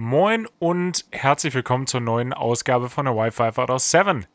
[0.00, 4.26] Moin und herzlich willkommen zur neuen Ausgabe von der Wi-Fi out of 7.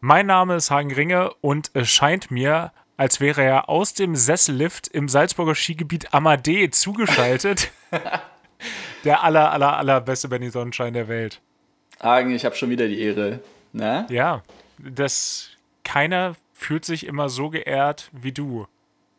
[0.00, 4.88] Mein Name ist Hagen Ringe und es scheint mir, als wäre er aus dem Sessellift
[4.88, 7.72] im Salzburger Skigebiet Amadee zugeschaltet.
[9.04, 11.42] der aller, aller, allerbeste Benny Sonnenschein der Welt.
[12.02, 13.40] Hagen, ich habe schon wieder die Ehre.
[13.74, 14.06] Na?
[14.08, 14.44] Ja,
[14.78, 15.50] das
[15.84, 18.66] keiner fühlt sich immer so geehrt wie du.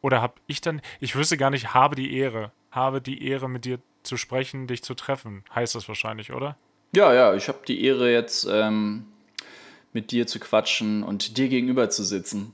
[0.01, 2.51] Oder hab ich dann, ich wüsste gar nicht, habe die Ehre.
[2.71, 3.77] Habe die Ehre, mit dir
[4.07, 5.43] zu sprechen, dich zu treffen.
[5.53, 6.57] Heißt das wahrscheinlich, oder?
[6.93, 9.05] Ja, ja, ich habe die Ehre jetzt ähm,
[9.93, 12.53] mit dir zu quatschen und dir gegenüber zu sitzen.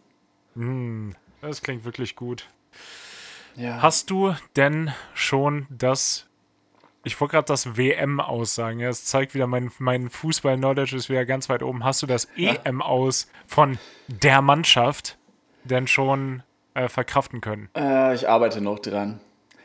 [0.55, 1.11] Mm,
[1.41, 2.47] das klingt wirklich gut.
[3.55, 3.81] Ja.
[3.81, 6.25] Hast du denn schon das,
[7.03, 11.25] ich wollte gerade das WM aussagen, ja, es zeigt wieder, mein, mein Fußball-Knowledge ist wieder
[11.25, 11.83] ganz weit oben.
[11.83, 13.77] Hast du das EM aus von
[14.08, 15.17] der Mannschaft
[15.63, 17.70] denn schon äh, verkraften können?
[17.75, 19.20] Äh, ich arbeite noch dran.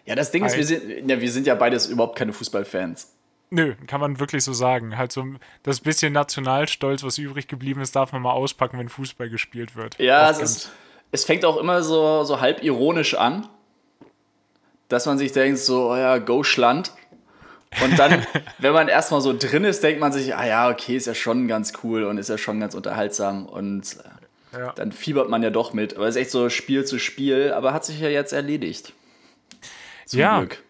[0.08, 3.12] Ja, das Ding ist, wir sind, ja, wir sind ja beides überhaupt keine Fußballfans.
[3.50, 4.98] Nö, kann man wirklich so sagen.
[4.98, 5.24] Halt so
[5.62, 9.98] das bisschen Nationalstolz, was übrig geblieben ist, darf man mal auspacken, wenn Fußball gespielt wird.
[9.98, 10.70] Ja, es, ist,
[11.12, 13.46] es fängt auch immer so, so halb ironisch an,
[14.88, 16.92] dass man sich denkt, so, oh ja, go Schland.
[17.82, 18.26] Und dann,
[18.58, 21.48] wenn man erstmal so drin ist, denkt man sich, ah ja, okay, ist ja schon
[21.48, 23.96] ganz cool und ist ja schon ganz unterhaltsam und
[24.54, 24.72] äh, Ja.
[24.72, 25.96] dann fiebert man ja doch mit.
[25.96, 28.92] Aber es ist echt so Spiel zu Spiel, aber hat sich ja jetzt erledigt.
[30.08, 30.38] Zum Ja.
[30.40, 30.62] Glück.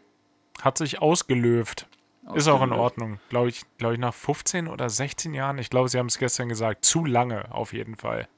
[0.61, 1.86] Hat sich ausgelöft.
[2.34, 2.72] Ist auch in.
[2.72, 3.20] Ordnung.
[3.31, 5.56] Glaube ich, glaube ich, nach 15 oder 16 Jahren.
[5.58, 6.84] Ich glaube, sie haben es gestern gesagt.
[6.84, 8.28] Zu lange, auf jeden Fall.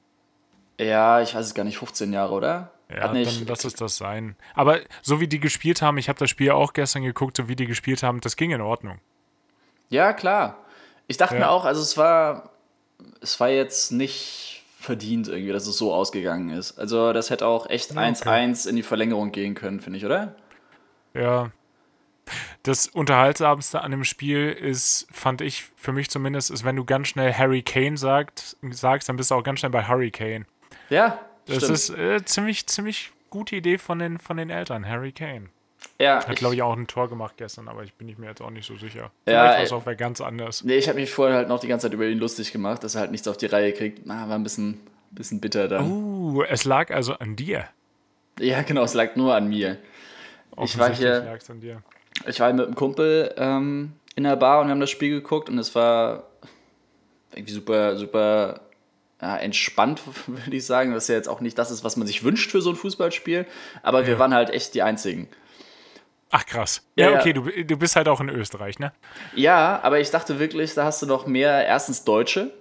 [0.79, 2.71] Ja, ich weiß es gar nicht, 15 Jahre, oder?
[2.89, 4.35] Ja, Hat nicht, dann lass es das sein.
[4.53, 7.55] Aber so wie die gespielt haben, ich habe das Spiel auch gestern geguckt, so wie
[7.55, 8.99] die gespielt haben, das ging in Ordnung.
[9.89, 10.57] Ja, klar.
[11.07, 11.41] Ich dachte Ja.
[11.41, 12.51] mir auch, also es war,
[13.21, 16.77] es war jetzt nicht verdient irgendwie, dass es so ausgegangen ist.
[16.79, 20.35] Also das hätte auch echt Ja, 1-1 in die Verlängerung gehen können, finde ich, oder?
[21.13, 21.51] Ja.
[22.63, 27.07] Das Unterhaltsamste an dem Spiel ist, fand ich für mich zumindest, ist, wenn du ganz
[27.09, 30.45] schnell Harry Kane sagt, sagst, dann bist du auch ganz schnell bei Hurricane.
[30.89, 31.71] Ja, Das stimmt.
[31.73, 34.87] ist äh, ziemlich, ziemlich gute Idee von den, von den Eltern.
[34.87, 35.49] Harry Kane.
[35.99, 38.41] ja, Hat, glaube ich, auch ein Tor gemacht gestern, aber ich bin ich mir jetzt
[38.41, 39.11] auch nicht so sicher.
[39.25, 40.63] Ja, Vielleicht war es auch wer ganz anders.
[40.63, 42.95] Nee, ich habe mich vorher halt noch die ganze Zeit über ihn lustig gemacht, dass
[42.95, 44.07] er halt nichts auf die Reihe kriegt.
[44.09, 44.79] Ah, war ein bisschen,
[45.09, 45.89] bisschen bitter dann.
[45.91, 47.67] Uh, es lag also an dir.
[48.39, 49.77] Ja, genau, es lag nur an mir.
[50.63, 51.81] Ich war hier- lag's an dir.
[52.27, 55.49] Ich war mit einem Kumpel ähm, in der Bar und wir haben das Spiel geguckt
[55.49, 56.23] und es war
[57.33, 58.61] irgendwie super, super
[59.21, 60.93] ja, entspannt, würde ich sagen.
[60.93, 63.45] Was ja jetzt auch nicht das ist, was man sich wünscht für so ein Fußballspiel.
[63.83, 64.19] Aber wir Ja.
[64.19, 65.27] waren halt echt die Einzigen.
[66.29, 66.81] Ach krass.
[66.95, 68.93] Ja, Ja, okay, Du, du bist halt auch in Österreich, ne?
[69.35, 72.51] Ja, aber ich dachte wirklich, da hast du noch mehr, erstens Deutsche,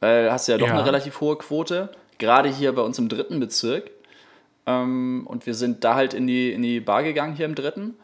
[0.00, 3.38] weil hast du ja doch eine relativ hohe Quote, gerade hier bei uns im dritten
[3.40, 3.90] Bezirk.
[4.66, 7.94] Ähm, und wir sind da halt in die, in die Bar gegangen hier im dritten.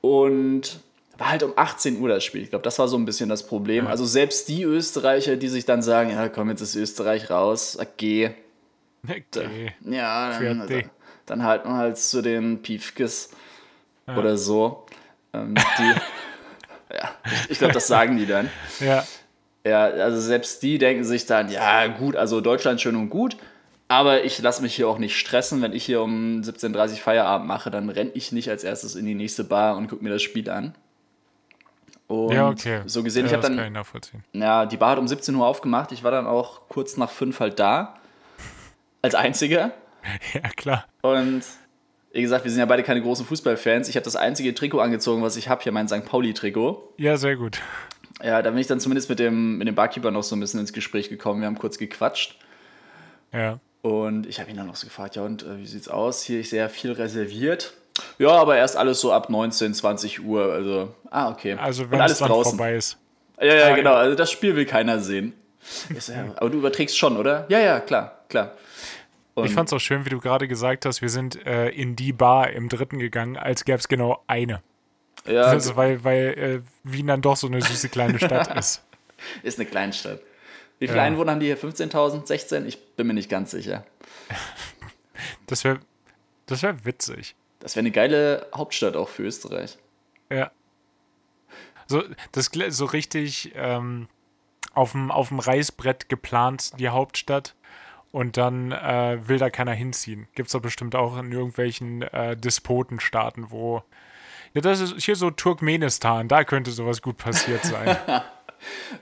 [0.00, 0.80] Und
[1.18, 2.42] war halt um 18 Uhr das Spiel.
[2.42, 3.86] Ich glaube, das war so ein bisschen das Problem.
[3.86, 8.34] Also selbst die Österreicher, die sich dann sagen, ja komm, jetzt ist Österreich raus, okay.
[9.06, 9.74] Okay.
[9.82, 10.90] Ja, dann, Fertig.
[11.26, 13.30] dann halten wir halt zu den Piefkes
[14.06, 14.86] oder so.
[15.32, 15.94] Ähm, die,
[16.94, 18.50] ja, ich, ich glaube, das sagen die dann.
[18.80, 19.04] Ja.
[19.64, 23.36] Ja, also selbst die denken sich dann, ja gut, also Deutschland schön und gut,
[23.90, 25.62] aber ich lasse mich hier auch nicht stressen.
[25.62, 29.04] Wenn ich hier um 17.30 Uhr Feierabend mache, dann renne ich nicht als erstes in
[29.04, 30.76] die nächste Bar und gucke mir das Spiel an.
[32.06, 32.82] Und ja, okay.
[32.86, 34.22] so gesehen, ja, ich habe dann kann ich nachvollziehen.
[34.32, 35.90] ja, die Bar hat um 17 Uhr aufgemacht.
[35.90, 37.96] Ich war dann auch kurz nach fünf halt da.
[39.02, 39.72] Als einziger.
[40.32, 40.86] Ja, klar.
[41.02, 41.42] Und
[42.12, 43.88] wie gesagt, wir sind ja beide keine großen Fußballfans.
[43.88, 46.06] Ich habe das einzige Trikot angezogen, was ich habe, hier mein St.
[46.06, 46.94] Pauli-Trikot.
[46.96, 47.60] Ja, sehr gut.
[48.22, 50.60] Ja, da bin ich dann zumindest mit dem, mit dem Barkeeper noch so ein bisschen
[50.60, 51.40] ins Gespräch gekommen.
[51.40, 52.38] Wir haben kurz gequatscht.
[53.32, 53.60] Ja.
[53.82, 56.22] Und ich habe ihn dann noch so gefragt, ja, und äh, wie sieht's aus?
[56.22, 57.72] Hier ist sehr viel reserviert.
[58.18, 60.52] Ja, aber erst alles so ab 19, 20 Uhr.
[60.52, 61.54] Also, ah, okay.
[61.54, 62.50] Also wenn es alles dann draußen.
[62.52, 62.98] vorbei ist.
[63.40, 63.94] Ja, ja, Ah, genau.
[63.94, 65.32] Also das Spiel will keiner sehen.
[65.98, 67.46] So, ja, aber du überträgst schon, oder?
[67.48, 68.52] Ja, ja, klar, klar.
[69.34, 72.12] Und Ich fand's auch schön, wie du gerade gesagt hast, wir sind äh, in die
[72.12, 74.62] Bar im dritten gegangen, als gäbe es genau eine.
[75.26, 78.82] ja, Also, weil weil äh, Wien dann doch so eine süße kleine Stadt ist.
[79.42, 80.20] ist eine Kleinstadt.
[80.80, 81.04] Wie viele Ja.
[81.04, 81.58] Einwohner haben die hier?
[81.58, 82.66] 15.000, 16?
[82.66, 83.84] Ich bin mir nicht ganz sicher.
[85.46, 85.80] Das wäre
[86.46, 87.34] das wär witzig.
[87.58, 89.76] Das wäre eine geile Hauptstadt auch für Österreich.
[90.30, 90.50] Ja.
[91.86, 94.08] So, das so richtig ähm,
[94.72, 97.54] auf dem Reißbrett geplant, die Hauptstadt.
[98.12, 100.26] Und dann äh, will da keiner hinziehen.
[100.34, 103.82] Gibt's doch bestimmt auch in irgendwelchen äh, Despotenstaaten, wo.
[104.54, 107.96] Ja, das ist hier so Turkmenistan, da könnte sowas gut passiert sein.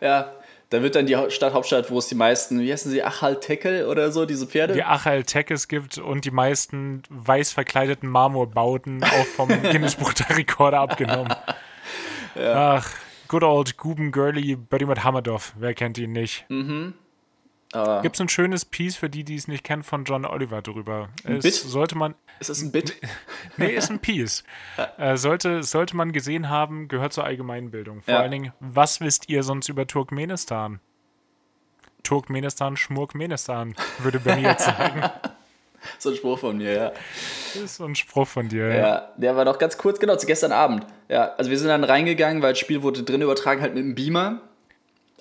[0.00, 0.32] Ja,
[0.70, 3.86] da wird dann die Hau- Stadt Hauptstadt, wo es die meisten, wie heißen sie, Achaltekel
[3.86, 4.74] oder so, diese Pferde?
[4.74, 10.78] die Achaltekes gibt und die meisten weiß verkleideten Marmorbauten auch vom Guinness Buch der Rekorde
[10.78, 11.34] abgenommen.
[12.36, 12.90] Ach,
[13.28, 15.54] good old Guben Girly Buddy Hammerdoff.
[15.58, 16.44] Wer kennt ihn nicht?
[16.48, 16.94] Mhm.
[17.72, 20.62] Aber Gibt es ein schönes Piece für die, die es nicht kennen, von John Oliver
[20.62, 21.10] drüber.
[21.24, 21.54] Es Bit?
[21.54, 22.14] sollte man.
[22.40, 22.94] ist das ein Bit?
[23.58, 24.44] Nee, ist ein Piece.
[24.98, 28.02] äh, sollte, sollte man gesehen haben, gehört zur Allgemeinbildung.
[28.02, 28.20] Vor Ja.
[28.20, 30.80] allen Dingen, was wisst ihr sonst über Turkmenistan?
[32.04, 35.02] Turkmenistan, Schmurkmenistan, würde Benny jetzt sagen.
[35.98, 36.92] So ein Spruch von mir, ja.
[37.54, 38.68] Das ist so ein Spruch von dir.
[38.74, 40.86] Ja, der war noch ganz kurz, genau, zu gestern Abend.
[41.08, 43.94] Ja, also wir sind dann reingegangen, weil das Spiel wurde drin übertragen, halt mit dem
[43.94, 44.40] Beamer.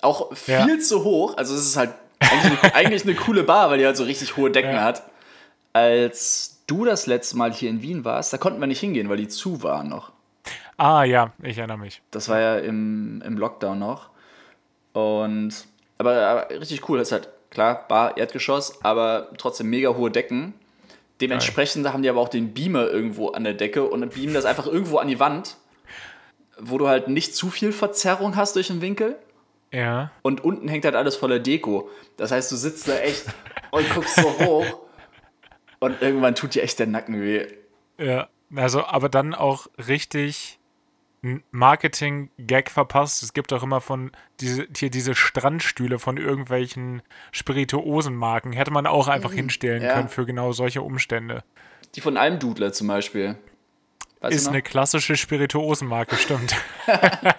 [0.00, 0.78] Auch viel Ja.
[0.78, 1.36] zu hoch.
[1.36, 4.36] Also es ist halt eigentlich, eine- eigentlich eine coole Bar, weil die halt so richtig
[4.36, 4.82] hohe Decken Ja.
[4.82, 5.02] hat.
[5.72, 9.16] Als du das letzte Mal hier in Wien warst, da konnten wir nicht hingehen, weil
[9.18, 10.12] die zu waren noch.
[10.76, 12.02] Ah ja, ich erinnere mich.
[12.10, 14.10] Das war ja im, im Lockdown noch.
[14.92, 15.52] Und
[15.98, 20.54] aber, aber richtig cool, das ist halt klar, Bar, Erdgeschoss, aber trotzdem mega hohe Decken.
[21.20, 24.66] Dementsprechend haben die aber auch den Beamer irgendwo an der Decke und beamen das einfach
[24.66, 25.56] irgendwo an die Wand,
[26.60, 29.16] wo du halt nicht zu viel Verzerrung hast durch den Winkel.
[29.72, 30.10] Ja.
[30.22, 31.90] Und unten hängt halt alles voller Deko.
[32.16, 33.24] Das heißt, du sitzt da echt
[33.70, 34.66] und guckst so hoch
[35.78, 37.46] und irgendwann tut dir echt der Nacken weh.
[37.98, 40.58] Ja, also, aber dann auch richtig
[41.22, 43.22] ein Marketing-Gag verpasst.
[43.22, 48.52] Es gibt auch immer von diese, hier diese Strandstühle von irgendwelchen Spirituosenmarken.
[48.52, 49.94] Hätte man auch einfach hinstellen ja.
[49.94, 51.42] können für genau solche Umstände.
[51.96, 53.36] Die von Almdudler zum Beispiel.
[54.20, 56.54] Weißt Ist eine klassische Spirituosenmarke, stimmt.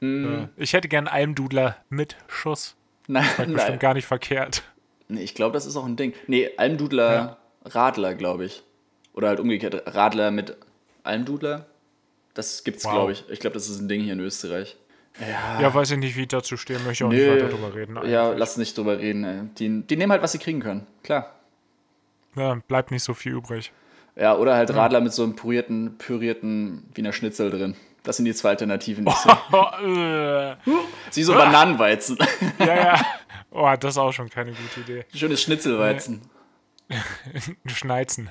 [0.00, 0.48] Ja.
[0.56, 2.76] Ich hätte gern Almdudler mit Schuss.
[3.06, 3.78] Nein, Bestimmt nein.
[3.78, 4.62] gar nicht verkehrt.
[5.08, 6.14] Nee, ich glaube, das ist auch ein Ding.
[6.28, 8.62] Nee, Almdudler, Radler, glaube ich.
[9.12, 10.56] Oder halt umgekehrt, Radler mit
[11.02, 11.66] Almdudler.
[12.34, 12.92] Das gibt's, Wow.
[12.92, 13.24] glaube ich.
[13.28, 14.76] Ich glaube, das ist ein Ding hier in Österreich.
[15.60, 16.78] Ja, weiß ich nicht, wie ich dazu stehe.
[16.78, 17.96] Möchte auch nicht weiter drüber reden.
[18.08, 18.38] Ja, eigentlich.
[18.38, 19.50] lass nicht drüber reden.
[19.58, 20.86] Die, die nehmen halt, was sie kriegen können.
[21.02, 21.34] Klar.
[22.36, 23.72] ja, bleibt nicht so viel übrig.
[24.14, 27.74] Ja, oder halt Radler mit so einem pürierten, pürierten Wiener Schnitzel drin.
[28.02, 29.04] Das sind die zwei Alternativen.
[29.04, 29.12] die.
[29.52, 30.56] Oh, äh.
[31.12, 32.18] Wie so Bananenweizen.
[32.58, 33.06] Ja, ja.
[33.52, 35.04] Oh, das ist auch schon keine gute Idee.
[35.12, 36.22] Schönes Schnitzelweizen.
[36.88, 38.30] Ein Schneizen.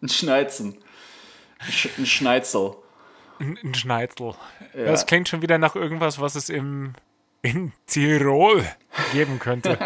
[0.00, 0.78] Ein Schneizen.
[1.58, 2.74] Ein, Sch ein Schneizel.
[3.40, 4.34] Ein ein Schneidel.
[4.72, 6.94] Das klingt schon wieder nach irgendwas, was es im,
[7.42, 8.64] in Tirol
[9.12, 9.78] geben könnte.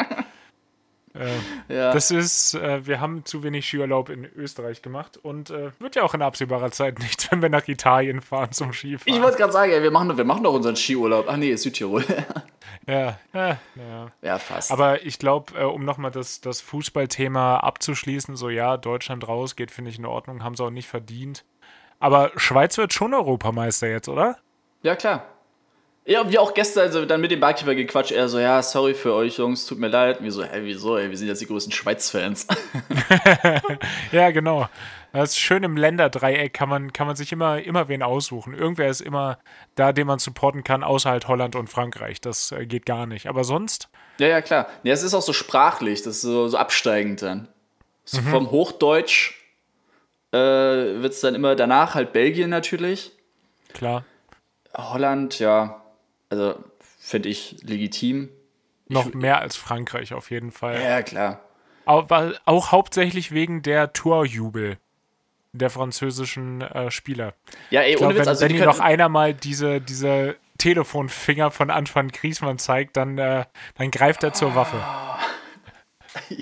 [1.18, 1.92] Äh, Ja.
[1.92, 6.02] das ist, äh, wir haben zu wenig Skiurlaub in Österreich gemacht und äh, wird ja
[6.02, 9.14] auch in absehbarer Zeit nichts, wenn wir nach Italien fahren zum Skifahren.
[9.14, 11.26] ich wollte gerade sagen, ey, wir, machen, wir machen doch unseren Skiurlaub.
[11.28, 12.04] Ach nee, Südtirol.
[12.86, 14.12] ja, ja, ja.
[14.22, 14.70] ja, fast.
[14.70, 19.70] Aber ich glaube, äh, um nochmal das, das Fußballthema abzuschließen, so ja, Deutschland raus geht,
[19.70, 21.44] finde ich in Ordnung, haben sie auch nicht verdient.
[22.00, 24.36] Aber Schweiz wird schon Europameister jetzt, oder?
[24.82, 25.24] Ja, klar.
[26.08, 29.12] Ja, wie auch gestern, also dann mit dem Barkeeper gequatscht, er so, ja, sorry für
[29.12, 30.20] euch, Jungs, tut mir leid.
[30.20, 32.46] Und wir so, hä, wieso, ey, wir sind jetzt die größten Schweiz-Fans.
[34.12, 34.68] Ja, genau.
[35.12, 38.54] Das ist schön im Länderdreieck kann man, kann man sich immer, immer wen aussuchen.
[38.54, 39.38] Irgendwer ist immer
[39.74, 42.22] da, den man supporten kann, außer halt Holland und Frankreich.
[42.22, 43.26] Das äh, geht gar nicht.
[43.26, 44.66] Aber sonst, ja, ja, klar.
[44.84, 47.48] Ja, es ist auch so sprachlich, das ist so, so absteigend dann.
[48.06, 49.34] So Vom Hochdeutsch
[50.32, 53.12] äh, wird es dann immer danach halt Belgien natürlich.
[53.74, 54.04] klar,
[54.74, 55.82] Holland, ja,
[56.30, 56.62] also
[56.98, 58.30] finde ich legitim.
[58.88, 60.80] noch mehr als Frankreich auf jeden Fall.
[60.80, 61.40] Ja, klar.
[61.84, 64.78] Aber auch hauptsächlich wegen der Torjubel
[65.52, 67.34] der französischen äh, Spieler.
[67.70, 69.80] Ja, ey, Ich ohne glaube, Witz, wenn also die Benny können, noch einer mal diese,
[69.80, 73.44] diese Telefonfinger von Antoine Griezmann zeigt, dann, äh,
[73.76, 74.82] dann greift er zur Waffe.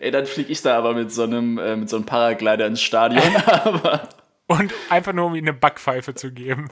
[0.00, 2.80] ey, dann fliege ich da aber mit so einem, äh, mit so einem Paraglider ins
[2.80, 3.22] Stadion.
[4.46, 6.68] Und einfach nur, um ihm eine Backpfeife zu geben.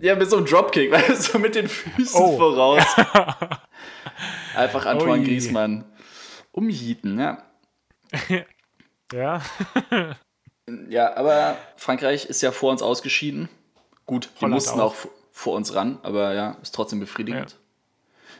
[0.00, 2.36] Ja, mit so einem Dropkick, weißt du, so mit den Füßen Oh.
[2.36, 2.84] voraus.
[4.54, 5.24] Einfach Antoine Ui.
[5.26, 5.84] Griezmann
[6.52, 7.42] umhieten, ja.
[9.12, 9.40] Ja,
[10.88, 13.48] Ja, aber Frankreich ist ja vor uns ausgeschieden.
[14.04, 14.92] Gut, die Holland mussten auch.
[15.04, 17.56] auch vor uns ran, aber ja, ist trotzdem befriedigend.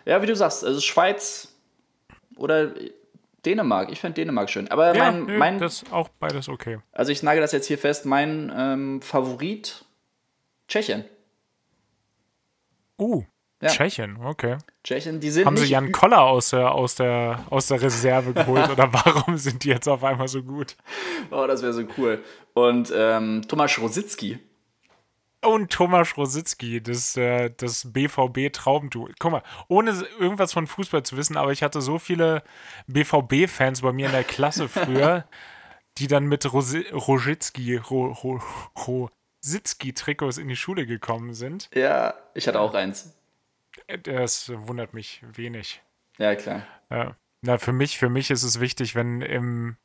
[0.05, 1.55] Ja, wie du sagst, also Schweiz
[2.37, 2.73] oder
[3.45, 3.93] Dänemark.
[3.93, 4.69] Ich fände Dänemark schön.
[4.71, 6.79] Aber ja mein, nö, mein das ist auch beides okay.
[6.93, 9.85] also ich nagel das jetzt hier fest, mein ähm, Favorit
[10.69, 11.05] Tschechien.
[12.99, 13.25] Uh,
[13.63, 13.71] Ja.
[13.71, 14.59] Tschechien, okay.
[14.85, 18.69] Tschechien, die sind Haben sie Jan Koller aus der, aus der, aus der Reserve geholt
[18.73, 20.77] oder warum sind die jetzt auf einmal so gut?
[21.31, 22.23] Oh, das wäre so cool.
[22.53, 24.39] Und ähm, Tomasz Rositzky.
[25.43, 29.11] Und Thomas Rositzky, das, äh, das BVB-Traumduo.
[29.19, 32.43] Guck mal, ohne irgendwas von Fußball zu wissen, aber ich hatte so viele
[32.89, 35.25] BVB-Fans bei mir in der Klasse früher,
[35.99, 38.41] die dann mit Rosi Rositzky, Ro
[38.87, 39.11] Ro
[39.47, 41.69] Rositzky-Trikots in die Schule gekommen sind.
[41.75, 43.13] Ja, ich hatte auch eins.
[43.87, 45.83] Äh, Das wundert mich wenig.
[46.19, 46.63] Ja, klar.
[46.91, 47.17] Ja.
[47.43, 49.77] Na, für mich, für mich ist es wichtig, wenn im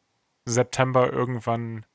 [0.46, 1.86] September irgendwann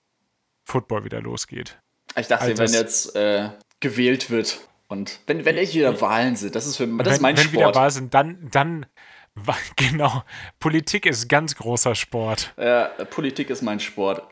[0.64, 1.78] Football wieder losgeht.
[2.16, 4.60] Ich dachte, Also wenn jetzt äh, gewählt wird.
[4.88, 7.44] Und wenn, wenn echt wieder Wahlen sind, das ist, für, das wenn, ist mein wenn
[7.44, 7.54] Sport.
[7.54, 8.86] wieder Wahlen sind, dann, dann,
[9.76, 10.22] genau,
[10.60, 12.54] Politik ist ganz großer Sport.
[12.56, 14.22] Ja, Politik ist mein Sport.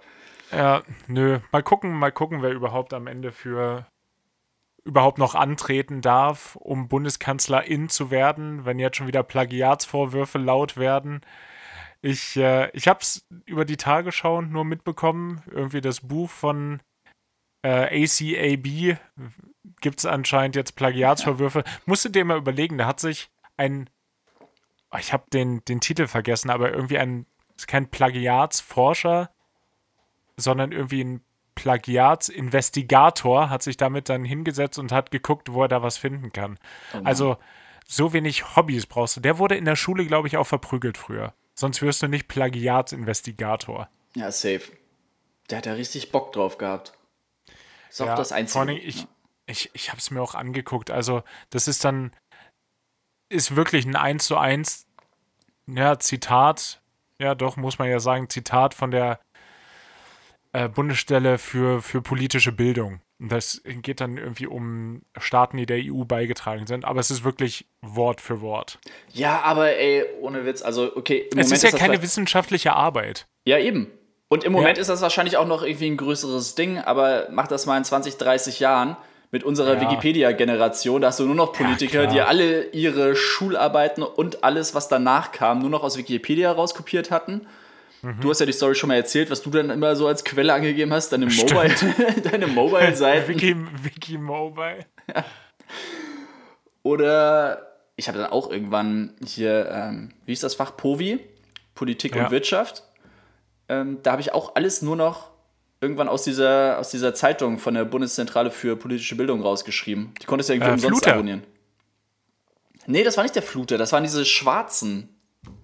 [0.55, 3.89] Ja, nö, mal gucken, mal gucken, wer überhaupt am Ende für
[4.85, 11.23] überhaupt noch antreten darf, um Bundeskanzlerin zu werden, wenn jetzt schon wieder Plagiatsvorwürfe laut werden.
[12.03, 15.43] Ich, äh, ich habe es über die Tagesschau nur mitbekommen.
[15.51, 16.81] Irgendwie das Buch von
[17.63, 18.99] äh, ACAB
[19.81, 21.65] gibt es anscheinend jetzt Plagiatsvorwürfe.
[21.87, 23.91] Musst du dir mal überlegen, da hat sich ein,
[24.99, 29.31] ich habe den, den Titel vergessen, aber irgendwie ein, ist kein Plagiatsforscher,
[30.37, 31.21] sondern irgendwie ein
[31.55, 36.59] Plagiatsinvestigator hat sich damit dann hingesetzt und hat geguckt, wo er da was finden kann.
[36.95, 37.37] Oh also
[37.87, 39.21] so wenig Hobbys brauchst du.
[39.21, 41.33] Der wurde in der Schule, glaube ich, auch verprügelt früher.
[41.55, 43.89] Sonst wirst du nicht Plagiatsinvestigator.
[44.17, 44.63] Ja, safe.
[45.51, 46.95] Der hat ja richtig Bock drauf gehabt.
[47.89, 48.53] Ist auch Ja, das Einzige.
[48.53, 49.07] Vor allem, ich,
[49.47, 50.91] ich, ich habe es mir auch angeguckt.
[50.91, 52.13] Also, das ist dann,
[53.29, 54.87] ist wirklich ein 1 zu 1,
[55.67, 56.81] ja, Zitat,
[57.19, 59.21] ja, doch, muss man ja sagen, Zitat von der
[60.55, 63.01] äh, Bundesstelle für, für politische Bildung.
[63.21, 66.85] Und das geht dann irgendwie um Staaten, die der EU beigetragen sind.
[66.85, 68.79] Aber es ist wirklich Wort für Wort.
[69.13, 73.27] Ja, aber ey, ohne Witz, also okay, es ist ja das keine wissenschaftliche Arbeit.
[73.45, 73.91] Ja, eben.
[74.29, 74.81] Und im Moment Ja.
[74.81, 78.17] ist das wahrscheinlich auch noch irgendwie ein größeres Ding, aber mach das mal in 20,
[78.17, 78.97] 30 Jahren
[79.31, 79.81] mit unserer Ja.
[79.81, 81.01] Wikipedia-Generation.
[81.01, 82.13] Da hast du nur noch Politiker, klar.
[82.13, 87.47] die alle ihre Schularbeiten und alles, was danach kam, nur noch aus Wikipedia rauskopiert hatten.
[88.05, 88.21] Mhm.
[88.21, 90.53] Du hast ja die Story schon mal erzählt, was du dann immer so als Quelle
[90.53, 91.75] angegeben hast, deine Mobile,
[92.23, 93.29] deine Mobile-Seiten.
[93.29, 94.85] Wiki, Wiki Mobile.
[96.83, 100.77] Oder ich habe dann auch irgendwann hier, ähm, wie ist das Fach?
[100.77, 101.21] POVI,
[101.75, 102.25] Politik Ja.
[102.27, 102.83] und Wirtschaft.
[103.69, 105.31] Ähm, da habe ich auch alles nur noch
[105.81, 110.13] irgendwann aus dieser, aus dieser Zeitung von der Bundeszentrale für politische Bildung rausgeschrieben.
[110.21, 111.15] Die konntest du irgendwie Äh, umsonst Fluter.
[111.15, 111.43] abonnieren.
[112.87, 115.09] Nee, das war nicht der Fluter, das waren diese schwarzen.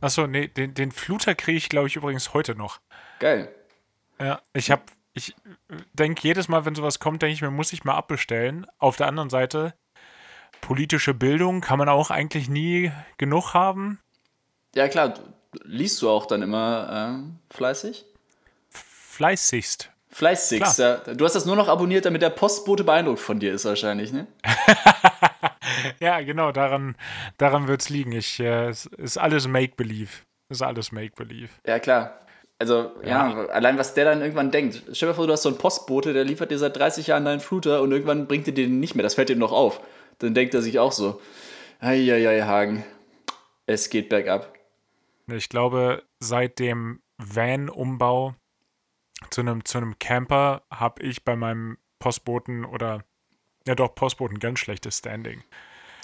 [0.00, 2.80] Achso, nee, den, den Fluter kriege ich, glaube ich, übrigens heute noch.
[3.18, 3.54] Geil.
[4.18, 4.82] Ja, ich habe,
[5.12, 5.34] ich
[5.92, 8.66] denke jedes Mal, wenn sowas kommt, denke ich mir, muss ich mal abbestellen.
[8.78, 9.75] Auf der anderen Seite,
[10.60, 14.00] politische Bildung kann man auch eigentlich nie genug haben.
[14.75, 15.14] Ja, klar,
[15.64, 18.04] liest du auch dann immer ähm, fleißig?
[18.70, 19.90] Fleißigst.
[20.08, 20.96] Fleißigst, ja.
[20.96, 24.26] Du hast das nur noch abonniert, damit der Postbote beeindruckt von dir ist wahrscheinlich, ne?
[26.00, 26.97] Ja, genau, daran,
[27.37, 28.12] daran wird es liegen.
[28.12, 30.11] Ich, äh, es ist alles Make-Believe.
[30.49, 31.50] Ist alles Make-Believe.
[31.67, 32.21] Ja, klar.
[32.59, 33.47] Also, ja.
[33.47, 34.83] allein was der dann irgendwann denkt.
[34.93, 37.41] Stell dir vor, du hast so einen Postbote, der liefert dir seit 30 Jahren deinen
[37.41, 39.03] Fluter und irgendwann bringt er dir den nicht mehr.
[39.03, 39.81] Das fällt ihm noch auf.
[40.19, 41.23] Dann denkt er sich auch so:
[41.81, 42.85] Eieiei, Hagen,
[43.65, 44.53] es geht bergab.
[45.27, 48.35] Ich glaube, seit dem Van-Umbau
[49.31, 53.05] zu einem, zu einem Camper habe ich bei meinem Postboten oder
[53.71, 55.43] ja doch Postboten ganz schlechtes Standing.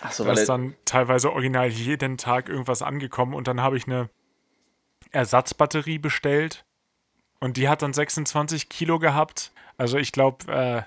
[0.00, 3.86] Achso, Da weil ist dann teilweise original jeden Tag irgendwas angekommen und dann habe ich
[3.86, 4.08] eine
[5.10, 6.64] Ersatzbatterie bestellt
[7.40, 9.52] und die hat dann 26 Kilo gehabt.
[9.76, 10.82] Also ich glaube, äh,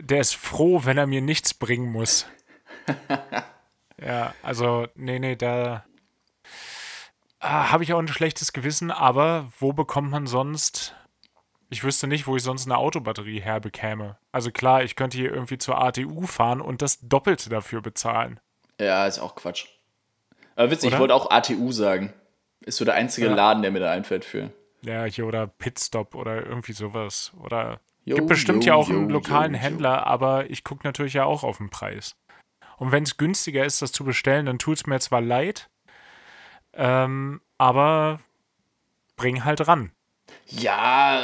[0.00, 2.26] der ist froh, wenn er mir nichts bringen muss.
[4.00, 5.84] ja, also nee, nee, da
[7.40, 10.94] ah, habe ich auch ein schlechtes Gewissen, aber wo bekommt man sonst
[11.72, 14.16] ich wüsste nicht, wo ich sonst eine Autobatterie herbekäme.
[14.30, 18.38] Also klar, ich könnte hier irgendwie zur ATU fahren und das Doppelte dafür bezahlen.
[18.80, 19.66] ja, ist auch Quatsch.
[20.54, 21.00] Aber witzig, ich Oder?
[21.00, 22.12] wollte auch ATU sagen.
[22.60, 23.34] Ist so der einzige Ja.
[23.34, 24.52] Laden, der mir da einfällt für.
[24.82, 27.32] Ja, hier oder Pitstop oder irgendwie sowas.
[27.42, 29.54] Oder Jo, gibt bestimmt jo, ja auch jo, einen lokalen.
[29.54, 32.16] Händler, aber ich gucke natürlich ja auch auf den Preis.
[32.76, 35.70] Und wenn es günstiger ist, das zu bestellen, dann tut es mir zwar leid,
[36.74, 38.20] ähm, aber
[39.16, 39.92] bring halt ran.
[40.46, 41.22] Ja.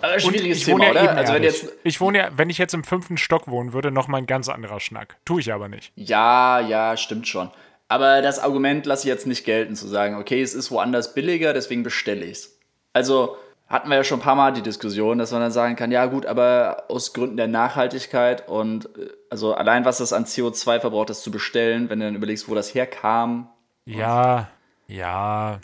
[0.00, 1.16] Aber schwieriges Thema, ja oder?
[1.16, 1.72] Also, wenn jetzt.
[1.84, 4.48] ich wohne ja, wenn ich jetzt im fünften Stock wohnen würde, noch mal ein ganz
[4.48, 5.16] anderer Schnack.
[5.24, 5.92] Tue ich aber nicht.
[5.96, 7.50] Ja, ja, stimmt schon.
[7.88, 11.54] Aber das Argument lasse ich jetzt nicht gelten, zu sagen, okay, es ist woanders billiger,
[11.54, 12.58] deswegen bestelle ich es.
[12.92, 13.36] Also
[13.66, 16.06] hatten wir ja schon ein paar Mal die Diskussion, dass man dann sagen kann, ja
[16.06, 21.10] gut, aber aus Gründen der Nachhaltigkeit und äh, also allein was das an CO2 verbraucht,
[21.10, 23.50] das zu bestellen, wenn du dann überlegst, wo das herkam.
[23.84, 24.48] Ja,
[24.86, 25.60] ja,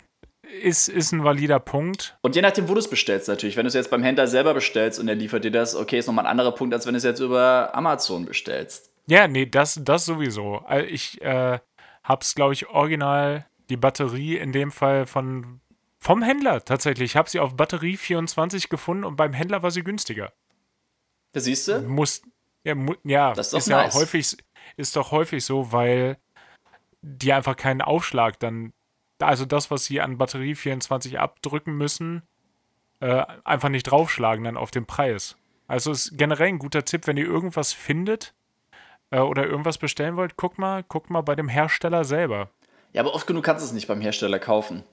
[0.61, 2.17] ist, ist ein valider Punkt.
[2.21, 3.57] Und je nachdem, wo du es bestellst natürlich.
[3.57, 6.07] Wenn du es jetzt beim Händler selber bestellst und der liefert dir das, okay, ist
[6.07, 8.91] nochmal ein anderer Punkt, als wenn du es jetzt über Amazon bestellst.
[9.07, 10.57] Ja, nee, das, das sowieso.
[10.65, 11.59] Also Ich äh,
[12.03, 15.59] hab's, glaube ich, original die Batterie in dem Fall von
[15.99, 17.11] vom Händler tatsächlich.
[17.11, 20.31] Ich habe sie auf Batterie 24 gefunden und beim Händler war sie günstiger.
[21.33, 21.81] Da siehst du?
[21.81, 22.21] Muss,
[22.63, 23.95] ja, mu, ja Das ist doch ist ja nice.
[23.95, 24.37] häufig,
[24.77, 26.17] ist doch häufig so, weil
[27.01, 28.71] die einfach keinen Aufschlag dann,
[29.19, 32.23] also das, was sie an Batterie 24 abdrücken müssen,
[32.99, 35.37] äh, einfach nicht draufschlagen dann auf den Preis.
[35.67, 38.33] Also ist generell ein guter Tipp, wenn ihr irgendwas findet,
[39.11, 42.49] äh, oder irgendwas bestellen wollt, guckt mal, guckt mal bei dem Hersteller selber.
[42.93, 44.83] Ja, aber oft genug kannst du es nicht beim Hersteller kaufen.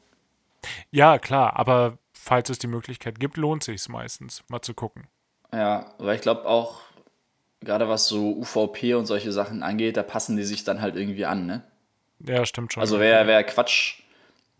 [0.90, 5.08] Ja, klar, aber falls es die Möglichkeit gibt, lohnt sich meistens, mal zu gucken.
[5.52, 6.80] Ja, weil ich glaube auch,
[7.60, 11.26] gerade was so UVP und solche Sachen angeht, da passen die sich dann halt irgendwie
[11.26, 11.62] an, ne?
[12.20, 12.80] Ja, stimmt schon.
[12.80, 14.02] Also wäre wär Quatsch,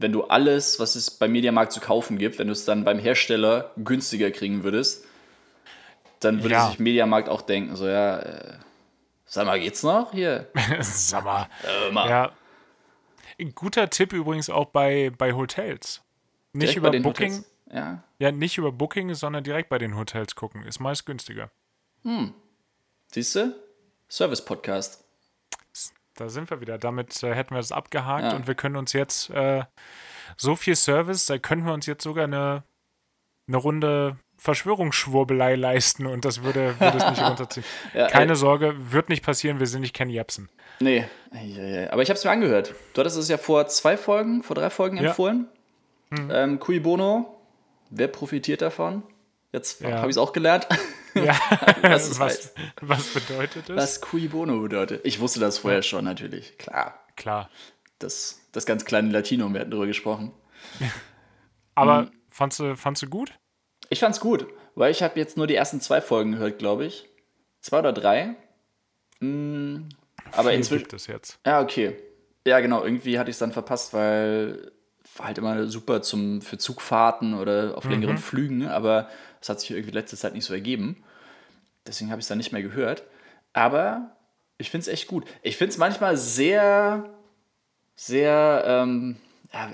[0.02, 2.98] wenn du alles, was es beim Mediamarkt zu kaufen gibt, wenn du es dann beim
[2.98, 5.04] Hersteller günstiger kriegen würdest,
[6.20, 6.68] dann würde Ja.
[6.68, 8.54] sich Mediamarkt auch denken, so ja, äh,
[9.24, 10.48] sag mal, geht's noch hier?
[10.80, 11.48] Sag mal.
[11.64, 12.08] Äh, mal.
[12.08, 12.32] Ja.
[13.40, 16.02] Ein guter Tipp übrigens auch bei, bei Hotels.
[16.52, 17.44] Nicht Direkt über Booking.
[17.72, 20.62] Ja, ja, nicht über Booking, sondern direkt bei den Hotels gucken.
[20.64, 21.50] Ist meist günstiger.
[23.10, 23.54] siehst du?
[24.10, 25.02] Service-Podcast.
[26.16, 26.78] Da sind wir wieder.
[26.78, 28.36] Damit äh, hätten wir das abgehakt Ja.
[28.36, 29.62] und wir können uns jetzt äh,
[30.36, 32.64] so viel Service, da können wir uns jetzt sogar eine,
[33.48, 37.64] eine Runde Verschwörungsschwurbelei leisten und das würde, würde es nicht runterziehen.
[37.94, 38.36] Ja, Keine ey.
[38.36, 40.48] Sorge, wird nicht passieren, wir sind nicht Ken Jebsen.
[40.80, 41.04] Nee,
[41.90, 42.74] aber ich habe es mir angehört.
[42.94, 45.10] Du hattest es ja vor zwei Folgen, vor drei Folgen Ja.
[45.10, 45.48] empfohlen.
[46.30, 47.36] Ähm, Cui Bono,
[47.90, 49.02] wer profitiert davon?
[49.52, 50.66] Jetzt habe ich es auch gelernt,
[51.26, 51.38] Ja.
[51.82, 52.54] was es was, heißt.
[52.80, 53.76] was bedeutet das?
[53.76, 55.00] Was Cui Bono bedeutet.
[55.04, 56.98] Ich wusste das vorher schon natürlich, klar.
[57.16, 57.50] Klar.
[57.98, 60.32] Das, das ganz kleine Latino, wir hatten drüber gesprochen.
[61.74, 62.10] Aber Mhm.
[62.30, 63.32] fandst, du, fandst du gut?
[63.90, 67.08] Ich fand's gut, weil ich habe jetzt nur die ersten zwei Folgen gehört, glaube ich.
[67.60, 68.34] Zwei oder drei.
[69.20, 69.88] Mm,
[70.32, 70.82] aber Viel inzwischen.
[70.84, 71.38] gibt es jetzt.
[71.46, 71.96] Ja, okay.
[72.46, 72.82] Ja, genau.
[72.84, 74.72] Irgendwie hatte ich es dann verpasst, weil
[75.16, 79.08] war halt immer super zum, für Zugfahrten oder auf längeren Flügen, aber
[79.42, 81.02] das hat sich irgendwie letzte Zeit nicht so ergeben.
[81.86, 83.02] Deswegen habe ich es dann nicht mehr gehört.
[83.52, 84.12] Aber
[84.56, 85.24] ich finde es echt gut.
[85.42, 87.10] Ich finde es manchmal sehr,
[87.96, 89.16] sehr ähm,
[89.52, 89.70] ja,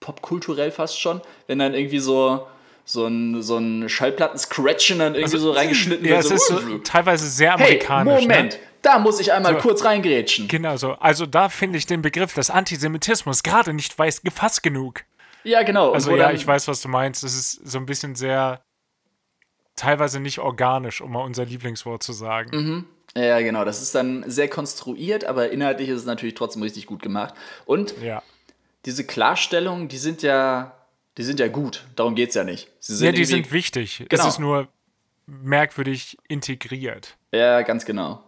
[0.00, 2.46] popkulturell fast schon, wenn dann irgendwie so,
[2.84, 6.24] so ein, so ein Schallplatten-Scratchen dann irgendwie so reingeschnitten Ja, wird.
[6.26, 8.22] es ist so teilweise sehr hey, amerikanisch.
[8.22, 8.58] Moment, Ne?
[8.82, 10.48] da muss ich einmal kurz reingrätschen.
[10.48, 10.92] Genau so.
[10.94, 15.02] Also da finde ich den Begriff des Antisemitismus gerade nicht weiß gefasst genug.
[15.44, 15.92] Ja, genau.
[15.92, 17.22] Also ja, ich weiß, was du meinst.
[17.24, 18.60] Es ist so ein bisschen sehr
[19.76, 22.50] teilweise nicht organisch, um mal unser Lieblingswort zu sagen.
[22.56, 22.84] Mhm.
[23.16, 23.64] Ja, genau.
[23.64, 27.34] Das ist dann sehr konstruiert, aber inhaltlich ist es natürlich trotzdem richtig gut gemacht.
[27.64, 28.22] Und Ja.
[28.84, 30.76] diese Klarstellungen, die sind ja,
[31.16, 31.86] die sind ja gut.
[31.96, 32.68] Darum geht es ja nicht.
[32.78, 34.04] Sie sind Ja, die sind wichtig.
[34.08, 34.22] Genau.
[34.22, 34.68] Es ist nur
[35.26, 37.16] merkwürdig integriert.
[37.32, 38.22] Ja, ganz genau.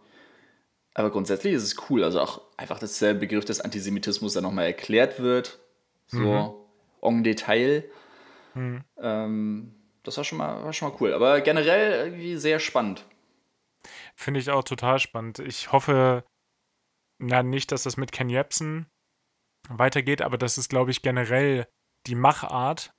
[0.94, 2.02] Aber grundsätzlich ist es cool.
[2.02, 5.58] Also auch einfach, dass der Begriff des Antisemitismus dann nochmal erklärt wird.
[6.08, 6.66] So
[7.02, 7.84] en Detail.
[8.56, 9.74] Ähm,
[10.08, 11.12] das war schon, mal, war schon mal cool.
[11.12, 13.04] Aber generell irgendwie sehr spannend.
[14.14, 15.38] Finde ich auch total spannend.
[15.38, 16.24] Ich hoffe,
[17.18, 18.86] na, nicht, dass das mit Ken Jebsen
[19.68, 21.68] weitergeht, aber das ist, glaube ich, generell
[22.06, 22.92] die Machart.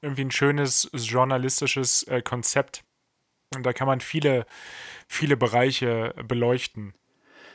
[0.00, 2.84] Irgendwie ein schönes journalistisches äh, Konzept.
[3.54, 4.46] Und da kann man viele,
[5.06, 6.94] viele Bereiche beleuchten.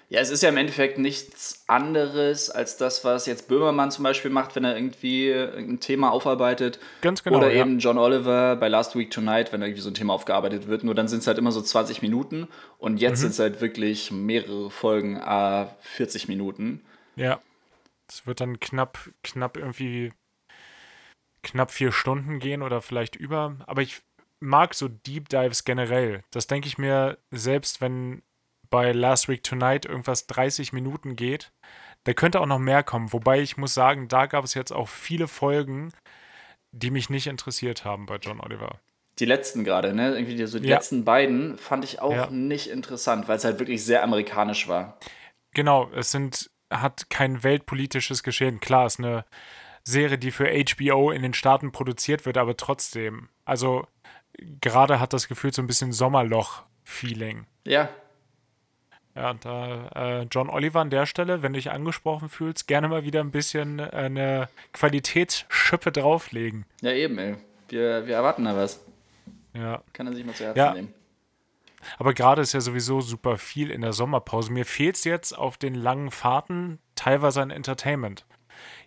[0.10, 4.32] Ja, es ist ja im Endeffekt nichts anderes als das, was jetzt Böhmermann zum Beispiel
[4.32, 6.80] macht, wenn er irgendwie ein Thema aufarbeitet.
[7.02, 7.62] Ganz genau, Oder ja.
[7.62, 10.86] eben John Oliver bei Last Week Tonight, wenn irgendwie so ein Thema aufgearbeitet wird.
[10.86, 12.98] Nur dann sind es halt immer so 20 Minuten und Mhm.
[13.00, 16.86] jetzt sind es halt wirklich mehrere Folgen, a 40 Minuten.
[17.18, 17.42] Ja.
[18.10, 20.14] Es wird dann knapp, knapp irgendwie
[21.44, 23.58] knapp vier Stunden gehen oder vielleicht über.
[23.68, 24.02] Aber ich
[24.40, 26.24] mag so Deep Dives generell.
[26.32, 28.22] Das denke ich mir selbst, wenn
[28.70, 31.52] bei Last Week Tonight irgendwas 30 Minuten geht.
[32.04, 33.12] Da könnte auch noch mehr kommen.
[33.14, 35.92] Wobei ich muss sagen, da gab es jetzt auch viele Folgen,
[36.72, 38.80] die mich nicht interessiert haben bei John Oliver.
[39.20, 40.12] Die letzten gerade, ne?
[40.16, 40.76] Irgendwie die, so die Ja.
[40.76, 42.30] letzten beiden fand ich auch Ja.
[42.30, 44.98] nicht interessant, weil es halt wirklich sehr amerikanisch war.
[45.54, 48.60] Genau, es sind, hat kein weltpolitisches Geschehen.
[48.60, 49.26] Klar, es ist eine
[49.84, 53.30] Serie, die für HBO in den Staaten produziert wird, aber trotzdem.
[53.44, 53.88] Also
[54.62, 57.48] gerade hat das Gefühl so ein bisschen Sommerloch-Feeling.
[57.66, 57.90] Ja,
[59.18, 62.88] Ja, und da äh, John Oliver an der Stelle, wenn du dich angesprochen fühlst, gerne
[62.88, 66.66] mal wieder ein bisschen äh, eine Qualitätsschippe drauflegen.
[66.82, 67.36] ja eben, ey.
[67.70, 68.80] Wir, wir erwarten da was.
[69.54, 69.82] Ja.
[69.92, 70.74] Kann er sich mal zu Herzen Ja.
[70.74, 70.94] nehmen.
[71.98, 74.52] Aber gerade ist ja sowieso super viel in der Sommerpause.
[74.52, 78.26] Mir fehlt es jetzt auf den langen Fahrten teilweise an Entertainment.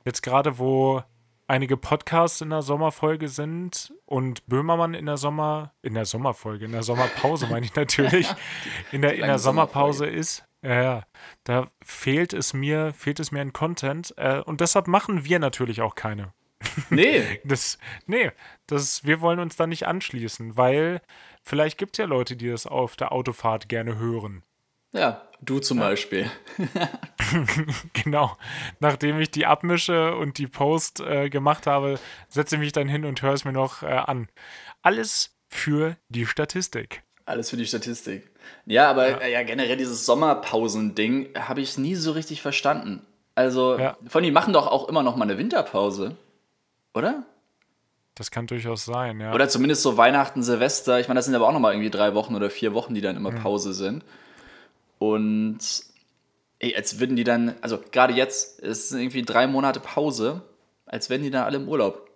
[0.04, 1.02] Jetzt gerade, wo
[1.50, 6.72] einige Podcasts in der Sommerfolge sind und Böhmermann in der Sommer, in der Sommerfolge, in
[6.72, 8.32] der Sommerpause meine ich natürlich,
[8.92, 10.44] in der, in der Sommerpause ist.
[10.62, 11.02] Ja, ja,
[11.44, 14.14] da fehlt es mir, fehlt es mir an Content.
[14.16, 16.32] Äh, und deshalb machen wir natürlich auch keine.
[16.90, 18.30] Nee, Das, nee,
[18.66, 21.00] das, wir wollen uns da nicht anschließen, weil
[21.42, 24.44] vielleicht gibt es ja Leute, die das auf der Autofahrt gerne hören.
[24.92, 26.30] Ja, du zum Beispiel.
[27.92, 28.36] Genau.
[28.80, 33.04] Nachdem ich die abmische und die Post äh, gemacht habe, setze ich mich dann hin
[33.04, 34.28] und höre es mir noch äh, an.
[34.82, 37.04] Alles für die Statistik.
[37.26, 38.28] Alles für die Statistik.
[38.66, 43.06] Ja, aber ja, äh, ja generell dieses Sommerpausen-Ding habe ich nie so richtig verstanden.
[43.36, 43.96] Also, ja.
[44.08, 46.16] von die machen doch auch immer noch mal eine Winterpause,
[46.94, 47.22] oder?
[48.16, 49.32] Das kann durchaus sein, ja.
[49.32, 50.98] Oder zumindest so Weihnachten, Silvester.
[50.98, 53.00] Ich meine, das sind aber auch noch mal irgendwie drei Wochen oder vier Wochen, die
[53.00, 53.38] dann immer mhm.
[53.38, 54.04] Pause sind.
[55.00, 55.58] Und
[56.58, 60.42] ey, als würden die dann, also gerade jetzt, ist irgendwie drei Monate Pause,
[60.84, 62.10] als wären die dann alle im Urlaub.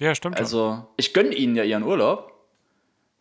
[0.00, 0.38] Ja, stimmt.
[0.38, 0.86] Also, schon.
[0.96, 2.32] ich gönne ihnen ja ihren Urlaub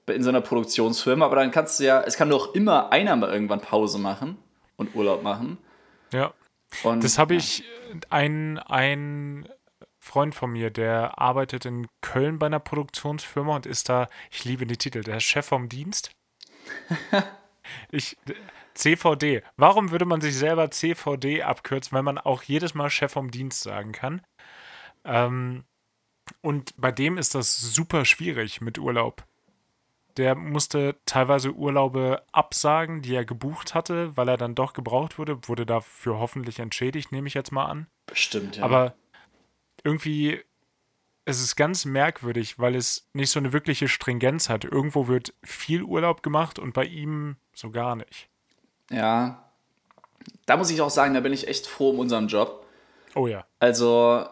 [0.06, 3.32] in so einer Produktionsfirma, aber dann kannst du ja, es kann doch immer einer mal
[3.32, 4.38] irgendwann Pause machen
[4.78, 5.58] und Urlaub machen.
[6.14, 6.34] Ja.
[6.84, 7.64] Und, das habe ich,
[8.12, 9.50] ein, ein
[9.98, 14.68] Freund von mir, der arbeitet in Köln bei einer Produktionsfirma und ist da, ich liebe
[14.68, 16.12] die Titel, der Chef vom Dienst.
[17.92, 18.18] ich,
[18.74, 19.44] CVD.
[19.58, 23.62] Warum würde man sich selber CVD abkürzen, wenn man auch jedes Mal Chef vom Dienst
[23.62, 24.22] sagen kann?
[25.04, 25.64] Ähm,
[26.42, 29.26] und bei dem ist das super schwierig mit Urlaub.
[30.18, 35.48] Der musste teilweise Urlaube absagen, die er gebucht hatte, weil er dann doch gebraucht wurde.
[35.48, 37.88] Wurde dafür hoffentlich entschädigt, nehme ich jetzt mal an.
[38.06, 38.64] Bestimmt, ja.
[38.64, 38.96] Aber
[39.84, 40.44] irgendwie
[41.30, 44.66] es ist ganz merkwürdig, weil es nicht so eine wirkliche Stringenz hat.
[44.66, 48.30] Irgendwo wird viel Urlaub gemacht und bei ihm so gar nicht.
[48.90, 49.52] Ja,
[50.46, 52.66] da muss ich auch sagen, da bin ich echt froh um unseren Job.
[53.16, 53.46] Oh ja.
[53.60, 54.26] Also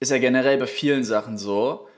[0.00, 1.88] ist ja generell bei vielen Sachen so,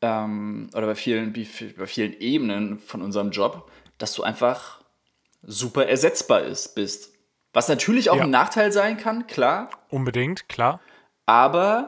[0.00, 4.80] ähm, oder bei vielen, bei vielen Ebenen von unserem Job, dass du einfach
[5.42, 7.12] super ersetzbar ist, bist.
[7.52, 8.22] Was natürlich auch ja.
[8.22, 9.68] ein Nachteil sein kann, klar.
[9.88, 10.80] Unbedingt, klar.
[11.26, 11.86] Aber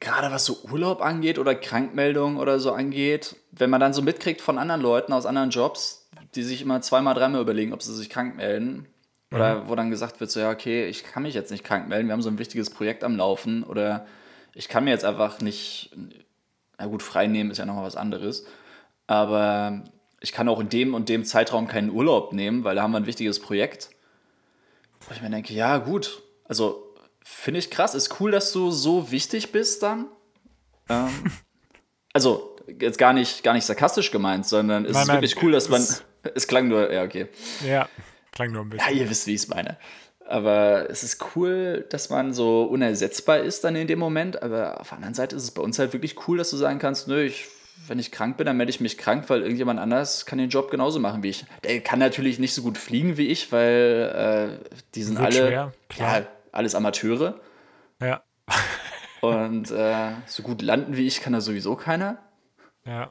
[0.00, 4.40] gerade was so Urlaub angeht oder Krankmeldungen oder so angeht, wenn man dann so mitkriegt
[4.40, 8.08] von anderen Leuten aus anderen Jobs, die sich immer zweimal, dreimal überlegen, ob sie sich
[8.08, 8.86] krank melden,
[9.32, 9.68] oder mhm.
[9.68, 12.14] wo dann gesagt wird, so ja, okay, ich kann mich jetzt nicht krank melden, wir
[12.14, 14.06] haben so ein wichtiges Projekt am Laufen oder
[14.54, 15.90] ich kann mir jetzt einfach nicht,
[16.78, 18.46] na gut, frei nehmen ist ja nochmal was anderes,
[19.06, 19.84] aber
[20.20, 22.98] ich kann auch in dem und dem Zeitraum keinen Urlaub nehmen, weil da haben wir
[22.98, 23.90] ein wichtiges Projekt.
[25.00, 26.89] Wo ich mir denke, ja, gut, also
[27.30, 30.06] finde ich krass, ist cool, dass du so wichtig bist dann.
[30.88, 31.08] Ähm,
[32.12, 35.52] also, jetzt gar nicht, gar nicht sarkastisch gemeint, sondern es nein, ist nein, wirklich cool,
[35.52, 35.86] dass man.
[36.34, 37.28] Es klang nur, ja, okay.
[37.66, 37.88] Ja.
[38.32, 38.94] Klang nur ein bisschen.
[38.94, 39.78] Ja, ihr wisst, wie ich es meine.
[40.26, 44.42] Aber es ist cool, dass man so unersetzbar ist dann in dem Moment.
[44.42, 46.78] Aber auf der anderen Seite ist es bei uns halt wirklich cool, dass du sagen
[46.78, 47.48] kannst, nö, ich,
[47.88, 50.70] wenn ich krank bin, dann melde ich mich krank, weil irgendjemand anders kann den Job
[50.70, 51.46] genauso machen wie ich.
[51.64, 55.46] Der kann natürlich nicht so gut fliegen wie ich, weil äh, die sind Wird alle
[55.48, 57.40] schwer, ja, alles Amateure.
[58.00, 58.22] Ja.
[59.20, 62.18] Und äh, so gut landen wie ich kann da sowieso keiner.
[62.84, 63.10] Ja.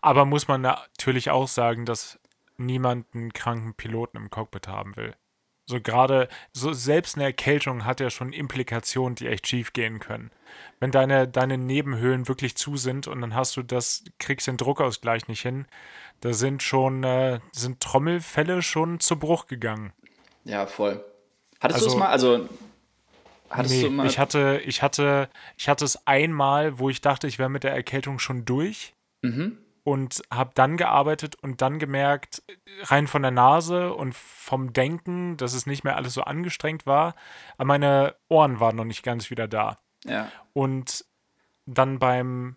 [0.00, 2.18] Aber muss man natürlich auch sagen, dass
[2.56, 5.14] niemand einen kranken Piloten im Cockpit haben will.
[5.66, 10.30] So gerade, so selbst eine Erkältung hat ja schon Implikationen, die echt schief gehen können.
[10.80, 15.28] Wenn deine, deine Nebenhöhlen wirklich zu sind und dann hast du das, kriegst den Druckausgleich
[15.28, 15.66] nicht hin,
[16.20, 19.92] da sind schon, äh, sind Trommelfälle schon zu Bruch gegangen.
[20.44, 21.04] Ja, voll.
[21.60, 22.48] Hattest also, du es mal, also
[23.50, 24.06] hattest nee, du mal.
[24.06, 27.72] Ich hatte, ich hatte, ich hatte es einmal, wo ich dachte, ich wäre mit der
[27.72, 28.94] Erkältung schon durch.
[29.22, 29.58] Mhm
[29.88, 32.42] und habe dann gearbeitet und dann gemerkt,
[32.82, 37.14] rein von der Nase und vom Denken, dass es nicht mehr alles so angestrengt war,
[37.56, 39.78] aber meine Ohren waren noch nicht ganz wieder da.
[40.04, 40.30] Ja.
[40.52, 41.06] Und
[41.64, 42.56] dann beim,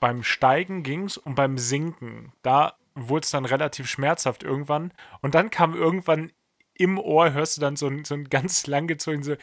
[0.00, 4.92] beim Steigen ging es und beim Sinken, da wurde es dann relativ schmerzhaft irgendwann.
[5.20, 6.32] Und dann kam irgendwann
[6.74, 9.36] im Ohr, hörst du dann so ein, so ein ganz langgezogen so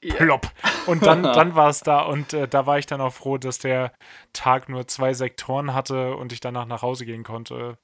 [0.00, 0.50] plopp.
[0.86, 3.58] Und dann, dann war es da und äh, da war ich dann auch froh, dass
[3.58, 3.92] der
[4.32, 7.78] Tag nur zwei Sektoren hatte und ich danach nach Hause gehen konnte.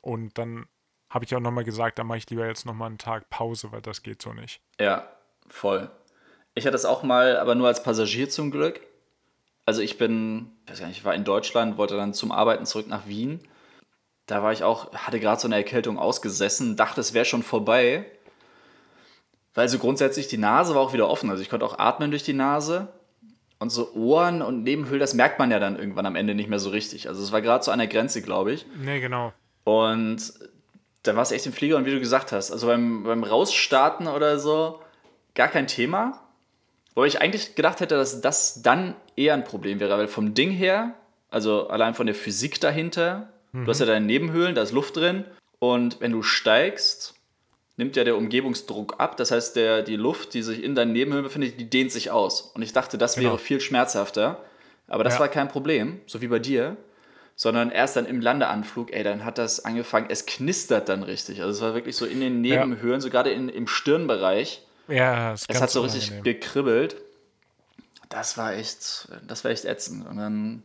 [0.00, 0.66] Und dann
[1.10, 3.82] habe ich auch nochmal gesagt, da mache ich lieber jetzt nochmal einen Tag Pause, weil
[3.82, 4.60] das geht so nicht.
[4.80, 5.08] Ja,
[5.46, 5.90] voll.
[6.54, 8.80] Ich hatte das auch mal, aber nur als Passagier zum Glück.
[9.66, 12.66] Also ich bin, ich weiß gar nicht, ich war in Deutschland, wollte dann zum Arbeiten
[12.66, 13.40] zurück nach Wien.
[14.26, 18.06] Da war ich auch, hatte gerade so eine Erkältung ausgesessen, dachte, es wäre schon vorbei
[19.54, 21.30] weil so grundsätzlich die Nase war auch wieder offen.
[21.30, 22.88] Also ich konnte auch atmen durch die Nase.
[23.60, 26.58] Und so Ohren und Nebenhöhlen, das merkt man ja dann irgendwann am Ende nicht mehr
[26.58, 27.08] so richtig.
[27.08, 28.66] Also es war gerade so an der Grenze, glaube ich.
[28.76, 29.32] Nee, genau.
[29.62, 30.34] Und
[31.04, 34.08] da war es echt im Flieger und wie du gesagt hast, also beim, beim Rausstarten
[34.08, 34.80] oder so,
[35.34, 36.20] gar kein Thema.
[36.94, 40.50] Wo ich eigentlich gedacht hätte, dass das dann eher ein Problem wäre, weil vom Ding
[40.50, 40.94] her,
[41.30, 43.64] also allein von der Physik dahinter, mhm.
[43.64, 45.24] du hast ja deine Nebenhöhlen, da ist Luft drin.
[45.58, 47.13] Und wenn du steigst,
[47.76, 49.16] nimmt ja der Umgebungsdruck ab.
[49.16, 52.40] Das heißt, der, die Luft, die sich in deinen Nebenhöhlen befindet, die dehnt sich aus.
[52.54, 53.30] Und ich dachte, das genau.
[53.30, 54.44] wäre viel schmerzhafter.
[54.86, 55.20] Aber das ja.
[55.20, 56.76] war kein Problem, so wie bei dir.
[57.36, 61.40] Sondern erst dann im Landeanflug, ey, dann hat das angefangen, es knistert dann richtig.
[61.40, 63.00] Also es war wirklich so in den Nebenhöhlen, ja.
[63.00, 64.64] so gerade in, im Stirnbereich.
[64.86, 66.96] Ja, es hat so richtig gekribbelt.
[68.08, 70.06] Das war echt, das war echt ätzend.
[70.06, 70.62] Und dann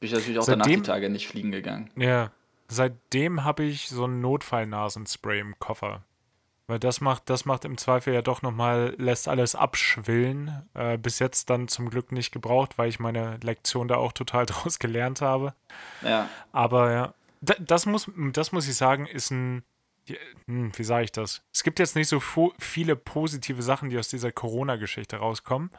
[0.00, 1.90] Bin ich natürlich auch danach die Tage nicht fliegen gegangen.
[1.94, 2.32] Ja,
[2.66, 6.02] seitdem habe ich so ein Notfallnasenspray im Koffer.
[6.66, 10.66] Weil das macht, das macht im Zweifel ja doch nochmal, lässt alles abschwillen.
[10.72, 14.46] Äh, bis jetzt dann zum Glück nicht gebraucht, weil ich meine Lektion da auch total
[14.46, 15.54] draus gelernt habe.
[16.02, 16.28] Ja.
[16.52, 19.62] Aber ja, das muss, das muss ich sagen, ist ein,
[20.46, 21.42] hm, wie sage ich das?
[21.52, 22.20] Es gibt jetzt nicht so
[22.58, 25.70] viele positive Sachen, die aus dieser Corona-Geschichte rauskommen.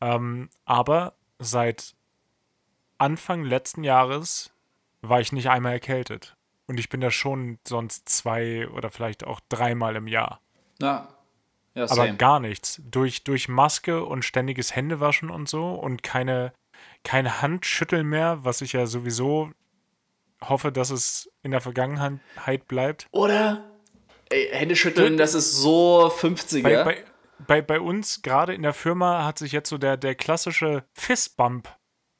[0.00, 1.94] Ähm, aber seit
[2.98, 4.52] Anfang letzten Jahres
[5.02, 6.36] war ich nicht einmal erkältet.
[6.66, 10.40] Und ich bin da schon sonst zwei oder vielleicht auch dreimal im Jahr.
[10.80, 11.08] Ja.
[11.74, 12.80] ja Aber gar nichts.
[12.84, 16.52] Durch, durch Maske und ständiges Händewaschen und so und keine,
[17.04, 19.50] keine Handschütteln mehr, was ich ja sowieso
[20.40, 23.06] hoffe, dass es in der Vergangenheit bleibt.
[23.10, 23.64] Oder?
[24.30, 26.62] Ey, Händeschütteln, das ist so 50er.
[26.62, 27.04] Bei, bei,
[27.46, 31.68] bei, bei uns, gerade in der Firma, hat sich jetzt so der, der klassische Fistbump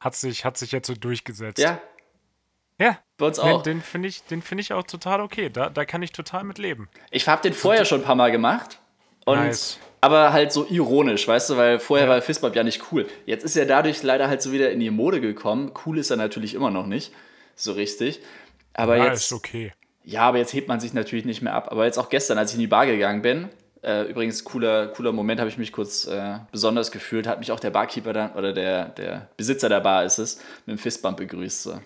[0.03, 1.59] hat sich, hat sich jetzt so durchgesetzt.
[1.59, 1.81] Ja,
[2.83, 2.99] ja.
[3.17, 3.63] Bei uns auch.
[3.63, 5.49] Den, den finde ich, find ich auch total okay.
[5.49, 6.89] Da, da kann ich total mit leben.
[7.11, 8.79] Ich habe den vorher schon ein paar Mal gemacht.
[9.25, 9.79] Und nice.
[10.01, 12.15] Aber halt so ironisch, weißt du, weil vorher ja.
[12.15, 13.07] war Fistbump ja nicht cool.
[13.25, 15.73] Jetzt ist er dadurch leider halt so wieder in die Mode gekommen.
[15.87, 17.13] Cool ist er natürlich immer noch nicht.
[17.55, 18.21] So richtig.
[18.75, 19.23] Aber ja, jetzt.
[19.23, 19.73] ist okay.
[20.03, 21.69] Ja, aber jetzt hebt man sich natürlich nicht mehr ab.
[21.71, 23.49] Aber jetzt auch gestern, als ich in die Bar gegangen bin,
[23.83, 27.61] äh, übrigens, cooler, cooler Moment, habe ich mich kurz äh, besonders gefühlt, hat mich auch
[27.61, 31.63] der Barkeeper dann, oder der, der Besitzer der Bar ist es, mit dem Fistbump begrüßt.
[31.63, 31.81] So.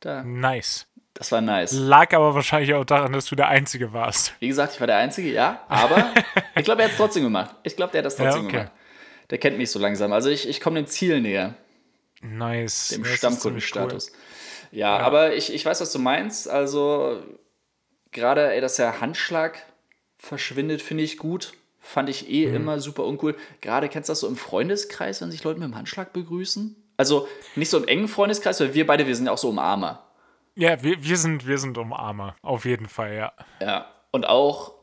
[0.00, 0.22] Da.
[0.22, 0.86] Nice.
[1.14, 1.72] Das war nice.
[1.72, 4.34] Lag aber wahrscheinlich auch daran, dass du der Einzige warst.
[4.38, 5.64] Wie gesagt, ich war der Einzige, ja.
[5.68, 6.14] Aber
[6.56, 7.56] ich glaube, er hat es trotzdem gemacht.
[7.64, 8.56] Ich glaube, der hat das trotzdem ja, okay.
[8.58, 8.72] gemacht.
[9.30, 10.12] Der kennt mich so langsam.
[10.12, 11.54] Also ich, ich komme dem Ziel näher.
[12.22, 12.88] Nice.
[12.88, 14.10] Dem Stammkundenstatus.
[14.10, 14.16] Cool.
[14.70, 16.48] Ja, ja, aber ich, ich weiß, was du meinst.
[16.48, 17.22] Also
[18.12, 19.58] gerade, ey, dass der Handschlag
[20.18, 21.52] verschwindet, finde ich gut.
[21.80, 22.54] Fand ich eh mhm.
[22.54, 23.36] immer super uncool.
[23.60, 26.76] Gerade kennst du das so im Freundeskreis, wenn sich Leute mit dem Handschlag begrüßen?
[26.98, 30.04] Also nicht so im engen Freundeskreis, weil wir beide, wir sind ja auch so Umarmer.
[30.56, 33.32] Ja, wir, wir, sind, wir sind Umarmer, auf jeden Fall, ja.
[33.60, 34.74] Ja, und auch,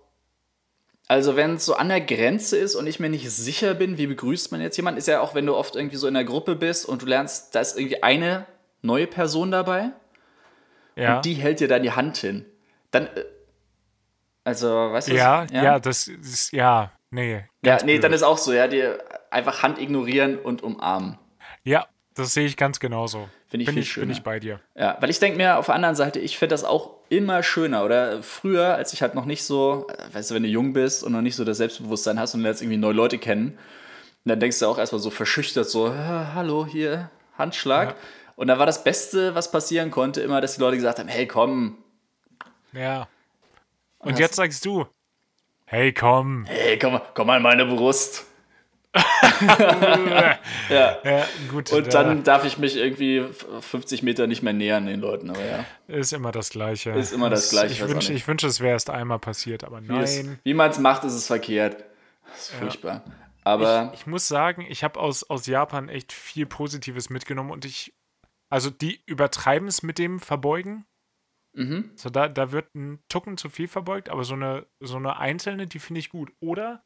[1.08, 4.08] also wenn es so an der Grenze ist und ich mir nicht sicher bin, wie
[4.08, 6.56] begrüßt man jetzt jemanden, ist ja auch, wenn du oft irgendwie so in der Gruppe
[6.56, 8.46] bist und du lernst, da ist irgendwie eine
[8.82, 9.92] neue Person dabei
[10.96, 11.18] ja.
[11.18, 12.46] und die hält dir dann die Hand hin.
[12.92, 13.26] Dann, äh,
[14.46, 15.16] also, weißt du?
[15.16, 17.44] Ja, ja, ja, das ist, ja, nee.
[17.66, 18.04] Ja, nee, blöd.
[18.06, 21.20] dann ist auch so, ja, dir einfach Hand ignorieren und umarmen.
[21.64, 23.30] Ja, das sehe ich ganz genauso.
[23.48, 24.08] Finde ich bin viel ich, schöner.
[24.08, 24.60] Bin ich bei dir.
[24.76, 27.84] Ja, weil ich denke mir auf der anderen Seite, ich finde das auch immer schöner.
[27.84, 31.12] Oder früher, als ich halt noch nicht so, weißt du, wenn du jung bist und
[31.12, 33.58] noch nicht so das Selbstbewusstsein hast und lernst irgendwie neue Leute kennen,
[34.24, 37.90] dann denkst du auch erstmal so verschüchtert, so, hallo, hier, Handschlag.
[37.90, 37.96] Ja.
[38.38, 41.28] Und da war das Beste, was passieren konnte, immer, dass die Leute gesagt haben, hey,
[41.28, 41.78] komm.
[42.74, 43.08] Ja.
[44.00, 44.86] Und, und jetzt sagst du,
[45.66, 46.46] hey, komm.
[46.46, 48.26] Hey, komm, komm an meine Brust.
[50.70, 50.98] ja.
[51.04, 51.72] ja, gut.
[51.72, 53.26] Und dann darf ich mich irgendwie
[53.60, 55.66] 50 Meter nicht mehr nähern den Leuten, aber ja.
[55.88, 56.92] Ist immer das Gleiche.
[56.92, 57.74] Ist immer das, Gleiche.
[57.74, 60.40] Ich wünsche, ich wünsche, es wäre erst einmal passiert, aber nein.
[60.44, 61.84] Wie, wie man es macht, ist es verkehrt.
[62.28, 63.04] Das ist furchtbar.
[63.06, 63.14] Ja.
[63.44, 67.66] Aber ich, ich, muss sagen, ich habe aus, aus Japan echt viel Positives mitgenommen und
[67.66, 67.94] ich,
[68.50, 70.86] also die übertreiben es mit dem Verbeugen.
[71.54, 71.92] Mhm.
[71.96, 75.68] So, da, da wird ein Tucken zu viel verbeugt, aber so eine, so eine einzelne,
[75.68, 76.34] die finde ich gut.
[76.40, 76.84] Oder,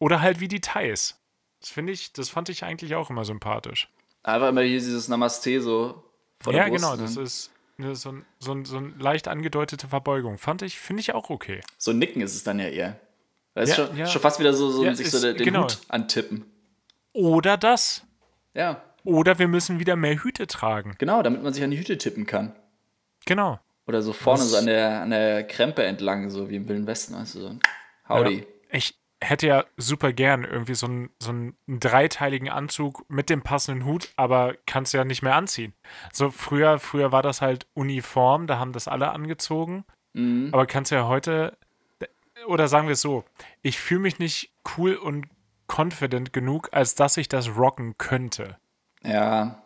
[0.00, 1.23] oder halt wie die Thais.
[1.64, 3.88] Das finde ich, das fand ich eigentlich auch immer sympathisch.
[4.22, 6.04] Einfach immer hier dieses Namaste so
[6.38, 7.00] vor der Ja, genau, ne?
[7.00, 10.36] das ist so, ein, so, ein, so eine leicht angedeutete Verbeugung.
[10.36, 11.62] Fand ich, finde ich auch okay.
[11.78, 13.00] So ein Nicken ist es dann ja eher.
[13.54, 14.04] Das ist schon, ja.
[14.06, 15.62] schon, fast wieder so, so ja, sich so den genau.
[15.62, 16.44] Hut antippen.
[17.14, 18.02] Oder das.
[18.52, 18.82] Ja.
[19.02, 20.96] Oder wir müssen wieder mehr Hüte tragen.
[20.98, 22.54] Genau, damit man sich an die Hüte tippen kann.
[23.24, 23.58] Genau.
[23.86, 26.86] Oder so vorne das so an der, an der Krempe entlang, so wie im Wilden
[26.86, 27.58] Westen, weißt du, so.
[28.06, 28.40] Howdy.
[28.40, 28.44] Ja.
[28.72, 28.94] Ich,
[29.24, 34.12] hätte ja super gern irgendwie so einen, so einen dreiteiligen Anzug mit dem passenden Hut,
[34.16, 35.72] aber kannst ja nicht mehr anziehen.
[36.12, 39.84] So früher, früher war das halt Uniform, da haben das alle angezogen.
[40.12, 40.50] Mhm.
[40.52, 41.56] Aber kannst ja heute,
[42.46, 43.24] oder sagen wir es so,
[43.62, 45.26] ich fühle mich nicht cool und
[45.66, 48.58] confident genug, als dass ich das rocken könnte.
[49.02, 49.62] Ja,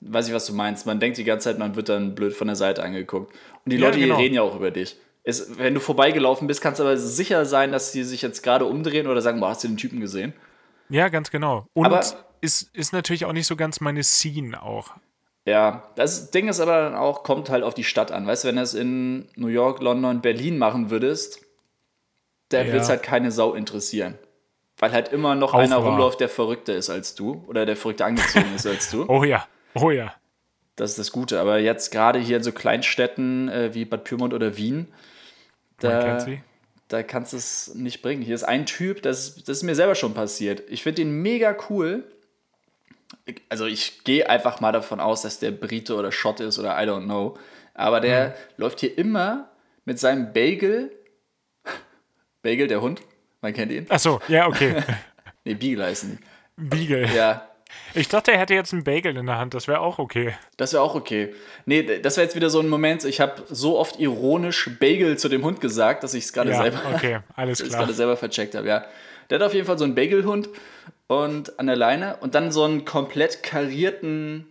[0.00, 0.86] weiß ich, was du meinst.
[0.86, 3.34] Man denkt die ganze Zeit, man wird dann blöd von der Seite angeguckt.
[3.64, 4.16] Und die ja, Leute genau.
[4.16, 4.96] hier reden ja auch über dich.
[5.22, 8.64] Es, wenn du vorbeigelaufen bist, kannst du aber sicher sein, dass die sich jetzt gerade
[8.64, 10.32] umdrehen oder sagen, boah, hast du den Typen gesehen?
[10.88, 11.66] Ja, ganz genau.
[11.74, 12.00] Und aber,
[12.40, 14.94] ist, ist natürlich auch nicht so ganz meine Scene auch.
[15.46, 18.26] Ja, das Ding ist aber dann auch, kommt halt auf die Stadt an.
[18.26, 21.40] Weißt du, wenn du es in New York, London, Berlin machen würdest,
[22.50, 22.72] da ja.
[22.72, 24.18] wird es halt keine Sau interessieren.
[24.78, 28.06] Weil halt immer noch auch einer rumläuft, der verrückter ist als du oder der verrückter
[28.06, 29.04] angezogen ist als du.
[29.08, 30.14] Oh ja, oh ja.
[30.80, 31.38] Das ist das Gute.
[31.40, 34.88] Aber jetzt gerade hier in so Kleinstädten äh, wie Bad Pyrmont oder Wien,
[35.78, 36.26] da,
[36.88, 38.22] da kannst du es nicht bringen.
[38.22, 40.62] Hier ist ein Typ, das, das ist mir selber schon passiert.
[40.68, 42.04] Ich finde ihn mega cool.
[43.48, 46.86] also ich gehe einfach mal davon aus, dass der Brite oder Schotte ist oder I
[46.86, 47.36] don't know.
[47.74, 48.32] Aber der Mhm.
[48.56, 49.50] läuft hier immer
[49.84, 50.90] mit seinem Bagel.
[52.42, 53.02] Bagel, der Hund,
[53.42, 53.86] man kennt ihn.
[53.90, 54.76] Achso, ja, okay.
[55.44, 56.18] Nee, Beagle heißen
[56.56, 57.06] Beagle.
[57.06, 57.14] die.
[57.16, 57.49] Ja,
[57.94, 59.54] Ich dachte, er hätte jetzt einen Bagel in der Hand.
[59.54, 60.34] Das wäre auch okay.
[60.56, 61.34] das wäre auch okay.
[61.66, 65.28] Nee, das wäre jetzt wieder so ein Moment, ich habe so oft ironisch Bagel zu
[65.28, 67.82] dem Hund gesagt, dass ich es gerade Ja, selber, okay, alles dass ich klar.
[67.82, 68.84] gerade selber vercheckt habe, ja.
[69.28, 70.48] Der hat auf jeden Fall so einen Bagelhund
[71.06, 74.46] und an der Leine und dann so einen komplett karierten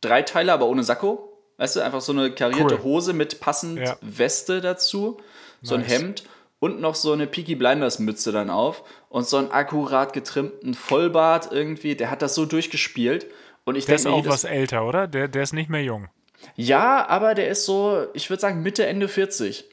[0.00, 1.32] Dreiteiler, aber ohne Sakko.
[1.58, 2.82] Weißt du, einfach so eine karierte Cool.
[2.82, 3.96] Hose mit passend Ja.
[4.02, 5.18] Weste dazu,
[5.62, 5.90] so ein Nice.
[5.90, 6.22] Hemd
[6.58, 11.52] und noch so eine Peaky Blinders Mütze dann auf und so einen akkurat getrimmten Vollbart
[11.52, 11.94] irgendwie.
[11.96, 13.26] Der hat das so durchgespielt
[13.64, 15.06] und ich Der ist denke mir, auch jedes- was älter, oder?
[15.06, 16.08] Der, der ist nicht mehr jung.
[16.54, 19.64] ja, aber der ist so, ich würde sagen Mitte Ende 40.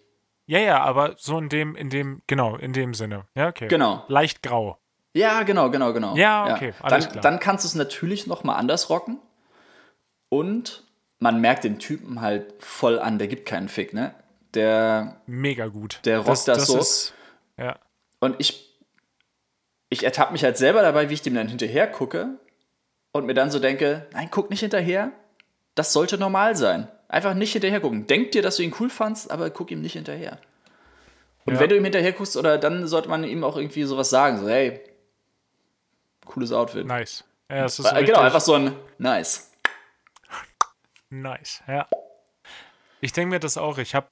[0.45, 3.25] Ja, ja, aber so in dem, in dem, genau, in dem Sinne.
[3.33, 3.67] Ja, okay.
[3.69, 4.03] Genau.
[4.09, 4.77] Leicht grau.
[5.13, 6.15] Ja, genau, genau, genau.
[6.17, 7.21] Ja, okay, alles dann, klar.
[7.21, 9.19] Dann kannst du es natürlich noch mal anders rocken.
[10.29, 10.83] Und
[11.19, 14.13] man merkt den Typen halt voll an, der gibt keinen Fick, ne?
[14.53, 15.99] Der, Mega gut.
[16.05, 16.77] Der rockt das so.
[16.77, 17.13] Ist,
[17.57, 17.77] ja.
[18.19, 18.77] und ich,
[19.89, 22.37] ich ertappe mich halt selber dabei, wie ich dem dann hinterher gucke
[23.11, 25.11] und mir dann so denke, nein, guck nicht hinterher.
[25.75, 26.87] Das sollte normal sein.
[27.07, 28.05] Einfach nicht hinterher gucken.
[28.07, 30.39] Denk dir, dass du ihn cool fandst, aber guck ihm nicht hinterher.
[31.45, 31.59] Und Ja.
[31.59, 34.47] wenn du ihm hinterher guckst, oder dann sollte man ihm auch irgendwie sowas sagen, so,
[34.47, 34.81] hey,
[36.25, 36.85] cooles Outfit.
[36.87, 37.23] Nice.
[37.49, 39.51] Ja, es ist Äh, genau, einfach so ein nice.
[41.09, 41.61] nice.
[41.67, 41.87] Ja.
[43.01, 43.77] Ich denke mir das auch.
[43.77, 44.07] Ich habe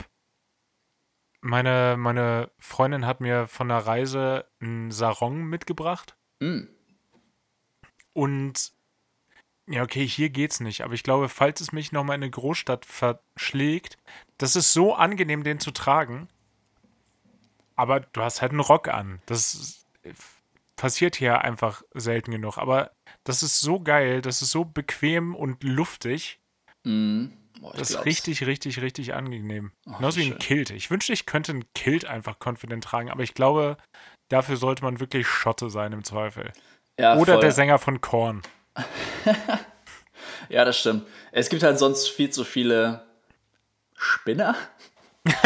[1.41, 6.15] meine, meine Freundin hat mir von der Reise einen Sarong mitgebracht.
[6.39, 6.62] Mm.
[8.13, 8.73] Und
[9.67, 10.82] ja, okay, hier geht's nicht.
[10.82, 13.97] Aber ich glaube, falls es mich nochmal in eine Großstadt verschlägt,
[14.38, 16.27] das ist so angenehm, den zu tragen.
[17.75, 19.21] Aber du hast halt einen Rock an.
[19.25, 19.86] Das
[20.75, 22.58] passiert hier einfach selten genug.
[22.58, 22.91] Aber
[23.23, 26.39] das ist so geil, das ist so bequem und luftig.
[26.84, 27.27] Mm.
[27.62, 29.71] Boah, Das ist richtig, richtig, richtig angenehm.
[29.86, 30.39] Genauso wie ein.
[30.39, 30.71] Kilt.
[30.71, 33.78] Ich wünschte, ich könnte ein Kilt einfach confident tragen, aber ich glaube,
[34.30, 36.52] dafür sollte man wirklich Schotte sein im Zweifel.
[37.00, 37.41] Ja, Oder voll.
[37.41, 38.41] der Sänger von Korn.
[40.50, 41.08] Ja, das stimmt.
[41.32, 43.06] Es gibt halt sonst viel zu viele
[43.95, 44.56] Spinner.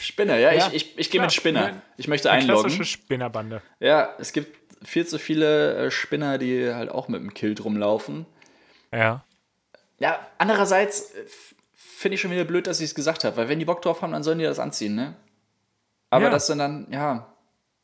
[0.00, 1.82] Spinner, ja, Ja, ich, ich, ich gehe mit Spinner.
[1.96, 2.84] Ich möchte Eine klassische einloggen.
[2.84, 3.62] Spinnerbande.
[3.80, 4.56] Ja, es gibt
[4.86, 8.26] viel zu viele äh, Spinner, die halt auch mit dem Kilt rumlaufen.
[8.92, 9.24] Ja.
[9.98, 11.24] Ja, andererseits äh,
[11.74, 14.02] finde ich schon wieder blöd, dass ich es gesagt habe, weil wenn die Bock drauf
[14.02, 15.14] haben, dann sollen die das anziehen, ne?
[16.10, 16.30] Aber Ja.
[16.30, 17.32] das sind dann, ja.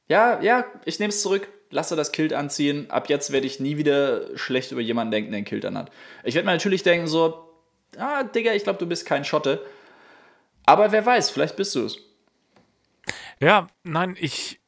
[0.08, 2.90] Ja, ja, ich nehme es zurück, lasse das Kilt anziehen.
[2.90, 5.90] Ab jetzt werde ich nie wieder schlecht über jemanden denken, der ein Kilt anhat.
[6.24, 7.48] Ich werde mir natürlich denken, so,
[7.96, 9.64] ah, Digga, ich glaube, du bist kein Schotte.
[10.66, 11.98] Aber wer weiß, vielleicht bist du es.
[13.40, 14.60] Ja, nein, ich,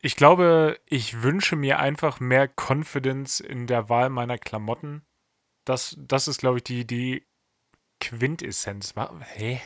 [0.00, 5.02] ich glaube, ich wünsche mir einfach mehr Confidence in der Wahl meiner Klamotten.
[5.64, 7.24] Das, das ist, glaube ich, die, die
[8.00, 8.94] Quintessenz.
[9.34, 9.60] Hä?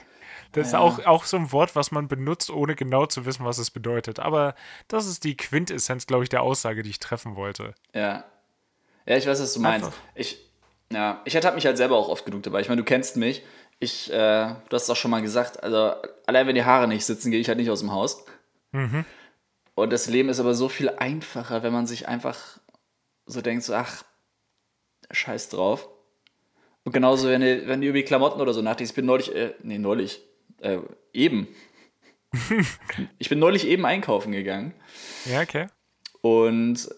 [0.52, 0.80] Das ist Ja.
[0.80, 4.18] auch, auch so ein Wort, was man benutzt, ohne genau zu wissen, was es bedeutet.
[4.20, 4.54] Aber
[4.88, 7.74] das ist die Quintessenz, glaube ich, der Aussage, die ich treffen wollte.
[7.94, 8.24] Ja.
[9.06, 9.86] Ja, ich weiß, was du meinst.
[9.86, 9.98] Einfach.
[10.14, 10.38] Ich,
[10.92, 12.60] ja, ich ertappe mich halt selber auch oft genug dabei.
[12.60, 13.42] Ich meine, du kennst mich.
[13.78, 14.14] Ich, äh,
[14.68, 15.94] du hast es auch schon mal gesagt, also
[16.26, 18.24] allein wenn die Haare nicht sitzen, gehe ich halt nicht aus dem Haus.
[19.74, 22.58] Und das Leben ist aber so viel einfacher, wenn man sich einfach
[23.26, 24.02] so denkt, so, ach,
[25.10, 25.88] scheiß drauf.
[26.84, 29.34] Und genauso, wenn du, wenn du über die Klamotten oder so nachdenkst, ich bin neulich,
[29.34, 30.22] äh, nee, neulich,
[30.60, 30.78] äh,
[31.12, 31.48] eben.
[33.18, 34.72] ich bin neulich eben einkaufen gegangen.
[35.24, 35.66] Ja, okay.
[36.20, 36.88] Und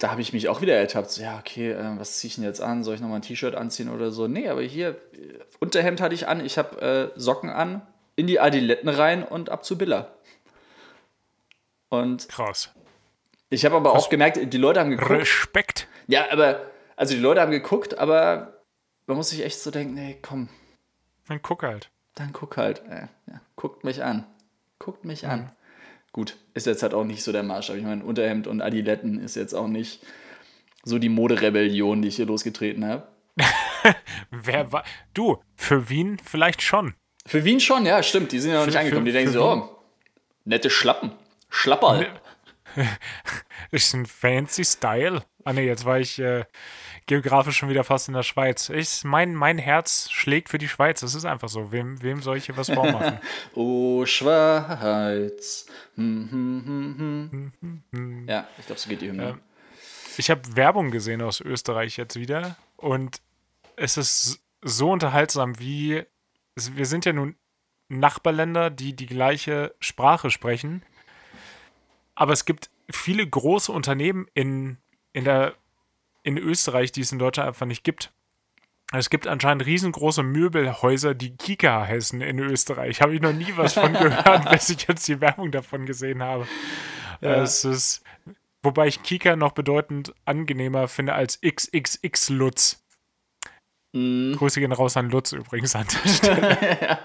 [0.00, 1.10] da habe ich mich auch wieder ertappt.
[1.10, 2.84] So, ja, okay, äh, was ziehe ich denn jetzt an?
[2.84, 4.28] Soll ich nochmal ein T-Shirt anziehen oder so?
[4.28, 8.40] Nee, aber hier, äh, Unterhemd hatte ich an, ich habe äh, Socken an, in die
[8.40, 10.14] Adiletten rein und ab zu Billa.
[11.90, 12.70] Und Krass.
[13.50, 15.10] ich habe aber auch gemerkt, die Leute haben geguckt.
[15.10, 15.88] Respekt.
[16.06, 16.69] Ja, aber,
[17.00, 18.62] also die Leute haben geguckt, aber
[19.06, 20.48] man muss sich echt so denken, nee, komm,
[21.26, 21.90] Dann guck halt.
[22.14, 22.82] dann guck halt.
[22.88, 23.08] Ja,
[23.56, 24.26] guckt mich an.
[24.78, 25.50] Guckt mich an.
[26.12, 27.76] Gut, ist jetzt halt auch nicht so der Maßstab.
[27.76, 30.02] Ich meine, Unterhemd und Adiletten ist jetzt auch nicht
[30.82, 33.06] so die Moderebellion, die ich hier losgetreten habe.
[34.30, 34.84] Wer war.
[35.14, 36.94] Du, für Wien vielleicht schon.
[37.26, 38.32] Für Wien schon, ja, stimmt.
[38.32, 39.04] Die sind ja noch nicht Für- angekommen.
[39.06, 39.62] Die für- denken für so, Wien.
[39.62, 39.76] oh,
[40.44, 41.12] nette Schlappen.
[41.48, 42.08] Schlapperl.
[43.70, 45.22] Ist ein fancy Style.
[45.44, 46.44] Ah ne, jetzt war ich äh,
[47.06, 48.68] geografisch schon wieder fast in der Schweiz.
[48.68, 51.00] Ich, mein, mein Herz schlägt für die Schweiz.
[51.00, 51.72] Das ist einfach so.
[51.72, 53.18] Wem, wem soll ich hier was vormachen?
[53.54, 55.66] Oh, Schweiz.
[55.96, 58.28] Hm, hm, hm, hm.
[58.28, 59.38] Ja, ich glaube, so geht die Hymne.
[60.16, 63.22] Ich habe Werbung gesehen aus Österreich jetzt wieder und
[63.76, 66.04] es ist so unterhaltsam, wie
[66.54, 67.36] wir sind ja nun
[67.88, 70.82] Nachbarländer, die die gleiche Sprache sprechen,
[72.14, 74.76] aber es gibt viele große Unternehmen in,
[75.12, 75.54] in der
[76.22, 78.12] in Österreich, die es in Deutschland einfach nicht gibt.
[78.92, 83.00] Es gibt anscheinend riesengroße Möbelhäuser, die Kika heißen in Österreich.
[83.00, 86.46] Habe ich noch nie was von gehört, bis ich jetzt die Werbung davon gesehen habe.
[87.20, 87.42] Ja.
[87.42, 88.02] Es ist,
[88.62, 92.82] wobei ich Kika noch bedeutend angenehmer finde als XXX Lutz.
[93.92, 94.34] Mhm.
[94.36, 96.98] Grüße gehen raus an Lutz übrigens an der Stelle.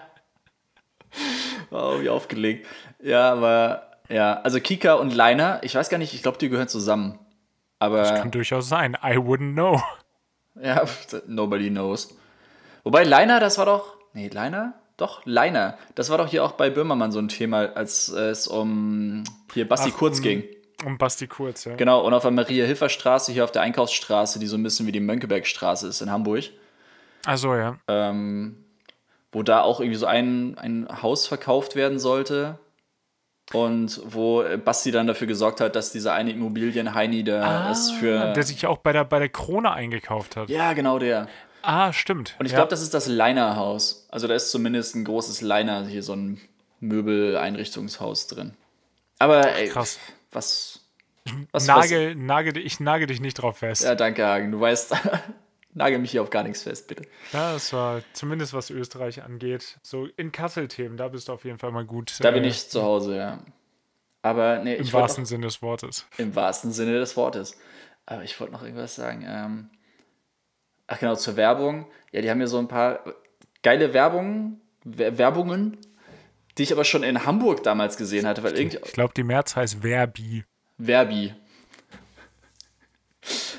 [1.69, 2.67] Wow, wie aufgelegt.
[3.01, 6.67] Ja, aber ja, also Kika und Liner, ich weiß gar nicht, ich glaube, die gehören
[6.67, 7.19] zusammen.
[7.79, 8.95] Aber Kann durchaus sein.
[9.03, 9.81] I wouldn't know.
[10.61, 10.83] ja,
[11.27, 12.15] nobody knows.
[12.83, 13.95] Wobei Liner, das war doch.
[14.13, 14.73] Nee, Liner?
[14.97, 15.77] Doch, Liner.
[15.95, 19.23] Das war doch hier auch bei Böhmermann so ein Thema, als es um
[19.53, 20.43] hier Basti Ach, Kurz um- ging.
[20.85, 21.75] Um Basti Kurz, ja.
[21.75, 24.99] Genau, und auf der Maria-Hilfer-Straße, hier auf der Einkaufsstraße, die so ein bisschen wie die
[24.99, 26.43] Mönckebergstraße ist in Hamburg,
[27.25, 27.77] Also ja.
[27.87, 28.63] ähm,
[29.31, 32.59] wo da auch irgendwie so ein, ein Haus verkauft werden sollte.
[33.53, 38.19] Und wo Basti dann dafür gesorgt hat, dass dieser eine Immobilienheini, der es für.
[38.19, 40.49] Ah, der sich auch bei der, bei der Krone eingekauft hat.
[40.49, 41.27] ja, genau der.
[41.61, 42.35] Ah, stimmt.
[42.39, 42.59] Und ich ja.
[42.59, 44.07] glaube, das ist das Liner-Haus.
[44.09, 46.39] Also da ist zumindest ein großes Liner, hier so ein
[46.79, 48.53] Möbeleinrichtungshaus drin.
[49.19, 49.99] Aber ey, Krass.
[50.31, 50.81] was.
[51.51, 53.81] Was, Nagel, nagel, ich nagel dich nicht drauf fest.
[53.81, 54.51] was Ja, danke, Hagen.
[54.51, 54.93] Du weißt,
[55.75, 57.03] nagel mich hier auf gar nichts fest, bitte.
[57.31, 59.77] Ja, das war zumindest was Österreich angeht.
[59.83, 62.17] So in Kassel-Themen, da bist du auf jeden Fall mal gut.
[62.21, 63.39] Da bin äh, ich zu Hause, ja.
[64.23, 66.07] Aber nee, Im wahrsten noch, Sinne des Wortes.
[66.17, 67.55] im wahrsten Sinne des Wortes.
[68.07, 69.23] Aber ich wollte noch irgendwas sagen.
[69.27, 69.69] Ähm,
[70.87, 71.85] ach genau, zur Werbung.
[72.11, 73.01] Ja, die haben ja so ein paar
[73.61, 75.77] geile Werbungen, Wer- Werbungen,
[76.57, 79.55] die ich aber schon in Hamburg damals gesehen hatte, weil irgendwie Ich glaube, die März
[79.55, 80.43] heißt Verbi.
[80.79, 81.33] Verbi.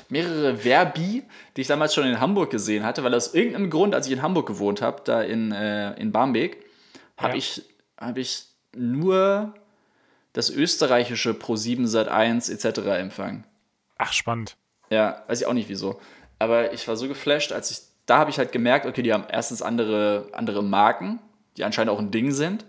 [0.09, 1.23] Mehrere Verbi,
[1.55, 4.21] die ich damals schon in Hamburg gesehen hatte, weil aus irgendeinem Grund, als ich in
[4.21, 6.65] Hamburg gewohnt habe, da in, äh, in Barmbek,
[7.17, 7.37] habe Ja.
[7.37, 7.63] ich,
[7.97, 8.45] hab ich
[8.75, 9.53] nur
[10.33, 12.79] das österreichische Pro7 Sat1 etc.
[12.99, 13.43] empfangen.
[13.97, 14.55] Ach, spannend.
[14.89, 15.99] Ja, weiß ich auch nicht wieso.
[16.39, 19.25] Aber ich war so geflasht, als ich, da habe ich halt gemerkt, okay, die haben
[19.29, 21.19] erstens andere, andere Marken,
[21.57, 22.65] die anscheinend auch ein Ding sind.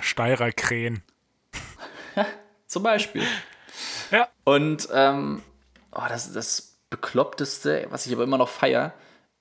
[0.00, 1.02] Steirer Krähen.
[2.66, 3.24] Zum Beispiel.
[4.10, 4.28] Ja.
[4.44, 5.42] Und ähm,
[5.92, 8.92] oh, das, das Bekloppteste, was ich aber immer noch feier,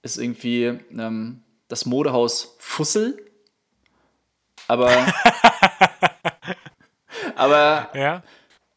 [0.01, 3.23] ist irgendwie ähm, das Modehaus Fussel.
[4.67, 4.89] Aber.
[7.35, 8.23] aber Ja.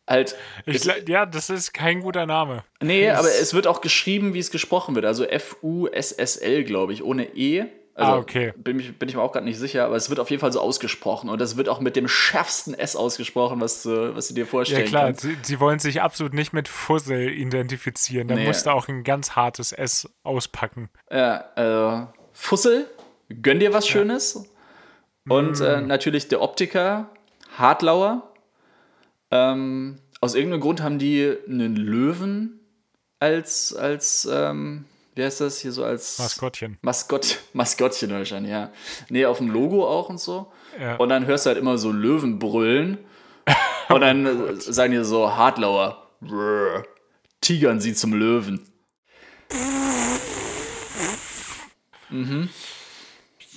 [0.09, 0.37] halt.
[0.67, 2.65] Ich, es, ja, das ist kein guter Name.
[2.83, 5.05] nee, aber es wird auch geschrieben, wie es gesprochen wird.
[5.05, 7.67] Also F-U-S-S-L, glaube ich, ohne E.
[7.97, 8.53] Also Ah, okay.
[8.57, 10.53] bin, ich, bin ich mir auch gerade nicht sicher, aber es wird auf jeden Fall
[10.53, 11.31] so ausgesprochen.
[11.31, 14.47] Und das wird auch mit dem schärfsten S ausgesprochen, was du, was du dir Ja,
[14.47, 15.21] vorstellen klar, kannst.
[15.21, 18.27] sie, sie wollen sich absolut nicht mit Fussel identifizieren.
[18.27, 18.47] Da Nee.
[18.47, 20.91] musst du auch ein ganz hartes S auspacken.
[21.11, 22.91] Ja, also Fussel,
[23.43, 24.45] gönn dir was Schönes.
[25.29, 25.87] Und äh, Mm.
[25.87, 27.09] natürlich der Optiker,
[27.57, 28.29] Hartlauer.
[29.31, 32.61] Ähm, aus irgendeinem Grund haben die einen Löwen
[33.21, 34.85] als, als ähm,
[35.15, 36.79] wie heißt das hier so als Maskottchen.
[36.83, 38.73] Maskott, Maskottchen wahrscheinlich, ja.
[39.09, 40.53] Nee, auf dem Logo auch und so.
[40.81, 40.97] Ja.
[40.97, 42.99] Und dann hörst du halt immer so Löwen brüllen.
[43.89, 46.09] Und dann äh, sagen die so Hartlauer.
[46.21, 46.85] Brr,
[47.41, 48.67] Tigern sie zum Löwen.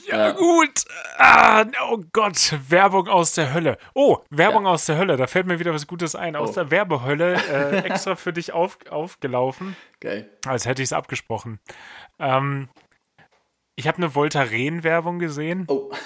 [0.08, 0.86] Ja, gut.
[1.18, 3.78] Ah, oh Gott, Werbung aus der Hölle.
[3.93, 5.18] Oh, Werbung aus der Hölle.
[5.18, 6.36] Da fällt mir wieder was Gutes ein.
[6.36, 6.53] Aus Oh.
[6.53, 9.76] der Werbehölle äh, extra für dich auf, aufgelaufen.
[9.99, 10.30] Geil.
[10.45, 11.60] Als hätte ich es abgesprochen.
[12.20, 12.70] Ähm,
[13.76, 15.66] ich habe eine Voltaren-Werbung gesehen.
[15.68, 15.91] Oh.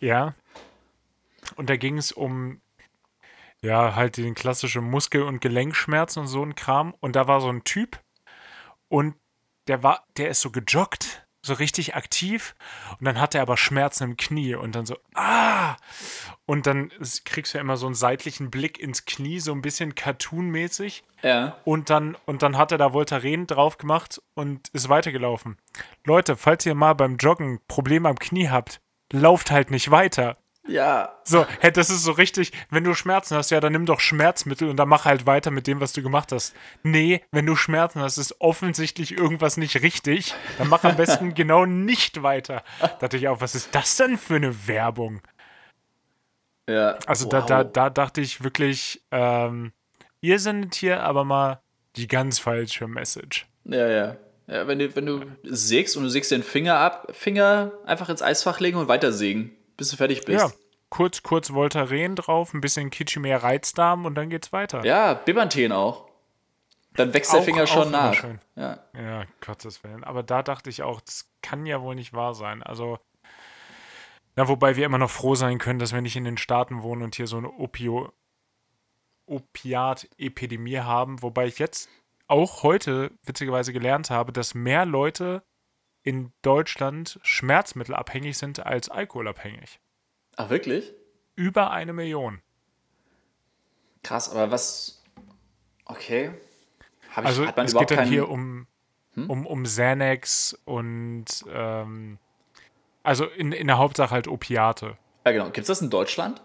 [0.00, 0.34] Ja.
[1.56, 2.60] Und da ging es um,
[3.62, 6.94] ja, halt den klassischen Muskel- und Gelenkschmerzen und so ein Kram.
[7.00, 7.98] Und da war so ein Typ
[8.88, 9.14] und
[9.68, 12.54] der war, der ist so gejoggt, so richtig aktiv.
[12.98, 15.76] Und dann hat er aber Schmerzen im Knie und dann so, ah!
[16.46, 16.90] Und dann
[17.24, 21.04] kriegst du ja immer so einen seitlichen Blick ins Knie, so ein bisschen cartoonmäßig.
[21.22, 21.56] Ja.
[21.64, 25.58] Und dann, und dann hat er da Voltaren drauf gemacht und ist weitergelaufen.
[26.04, 28.80] Leute, falls ihr mal beim Joggen Probleme am Knie habt,
[29.12, 30.36] lauft halt nicht weiter.
[30.66, 31.18] Ja.
[31.24, 34.68] So, hey, das ist so richtig, wenn du Schmerzen hast, ja, dann nimm doch Schmerzmittel
[34.68, 36.54] und dann mach halt weiter mit dem, was du gemacht hast.
[36.84, 40.34] Nee, wenn du Schmerzen hast, ist offensichtlich irgendwas nicht richtig.
[40.58, 42.62] Dann mach am besten genau nicht weiter.
[42.80, 45.20] Da dachte ich auch, was ist das denn für eine Werbung?
[46.68, 46.96] Ja.
[47.06, 49.72] Also da, da, da dachte ich wirklich, ähm,
[50.20, 51.60] ihr sendet hier aber mal
[51.96, 53.46] die ganz falsche Message.
[53.64, 54.16] Ja, ja.
[54.46, 58.22] Ja, wenn du, wenn du sägst und du sägst den Finger ab, Finger einfach ins
[58.22, 60.40] Eisfach legen und weiter sägen, bis du fertig bist.
[60.40, 60.50] Ja,
[60.90, 64.84] kurz, kurz Voltaren drauf, ein bisschen Kitschi mehr Reizdarm und dann geht's weiter.
[64.84, 66.08] Ja, Bibanthen auch.
[66.94, 68.14] Dann wächst der Auch- Finger auch schon nach.
[68.14, 68.38] schön.
[68.54, 68.78] Ja.
[68.94, 70.04] Ja, Gottes Willen.
[70.04, 72.62] Aber da dachte ich auch, das kann ja wohl nicht wahr sein.
[72.62, 72.98] Also,
[74.36, 77.02] na, wobei wir immer noch froh sein können, dass wir nicht in den Staaten wohnen
[77.02, 78.12] und hier so eine Opio
[79.26, 81.22] Opiat-Epidemie haben.
[81.22, 81.88] Wobei ich jetzt
[82.28, 85.42] auch heute witzigerweise gelernt habe, dass mehr Leute
[86.02, 89.78] in Deutschland schmerzmittelabhängig sind als alkoholabhängig.
[90.36, 90.92] Ach, wirklich?
[91.36, 92.42] Über eine Million.
[94.02, 95.02] Krass, aber was.
[95.84, 96.32] Okay.
[97.14, 98.66] Hab ich, Also hat man es überhaupt geht dann keinen- hier um,
[99.14, 102.18] um, um Xanax und ähm,
[103.02, 104.96] also in, in der Hauptsache halt Opiate.
[105.24, 105.44] Ja, genau.
[105.46, 106.42] Gibt es das in Deutschland?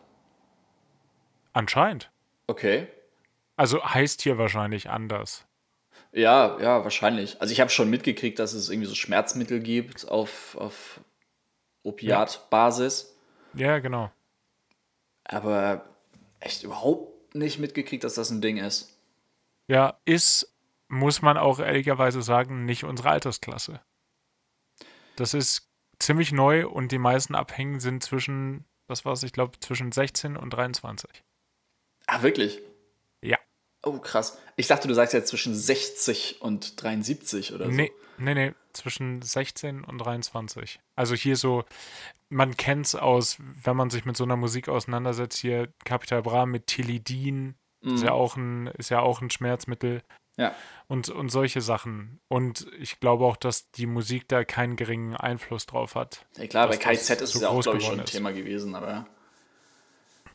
[1.54, 2.12] Anscheinend.
[2.48, 2.88] Okay.
[3.56, 5.47] Also heißt hier wahrscheinlich anders.
[6.18, 7.40] Ja, ja, wahrscheinlich.
[7.40, 11.00] Also ich habe schon mitgekriegt, dass es irgendwie so Schmerzmittel gibt auf, auf
[11.84, 13.16] Opiatbasis.
[13.54, 14.12] Ja, genau.
[15.26, 15.86] Aber
[16.40, 18.98] echt überhaupt nicht mitgekriegt, dass das ein Ding ist.
[19.68, 20.52] Ja, ist,
[20.88, 23.80] muss man auch ehrlicherweise sagen, nicht unsere Altersklasse.
[25.18, 29.92] Das ist ziemlich neu und die meisten Abhängen sind zwischen, was war's, ich glaube, zwischen
[29.92, 31.24] 16 und 23.
[32.08, 32.60] Ah, wirklich?
[33.22, 33.38] Ja.
[33.88, 34.38] Oh, krass.
[34.56, 37.72] Ich dachte, du sagst jetzt zwischen 60 und 73 oder so.
[37.72, 40.80] Nee, nee, nee, zwischen 16 und 23.
[40.96, 41.64] Also hier so,
[42.30, 46.68] man kennt's aus, wenn man sich mit so einer Musik auseinandersetzt, hier Capital Bra mit
[46.68, 50.02] Tilidin, ist ja auch ein, ist ja auch ein Schmerzmittel
[50.36, 50.54] Ja.
[50.88, 52.20] und, und solche Sachen.
[52.28, 56.26] Und ich glaube auch, dass die Musik da keinen geringen Einfluss drauf hat.
[56.38, 58.06] ja klar, bei KZ ist so es ja auch, glaube ich, schon ein.
[58.06, 59.08] Thema gewesen, aber Ja,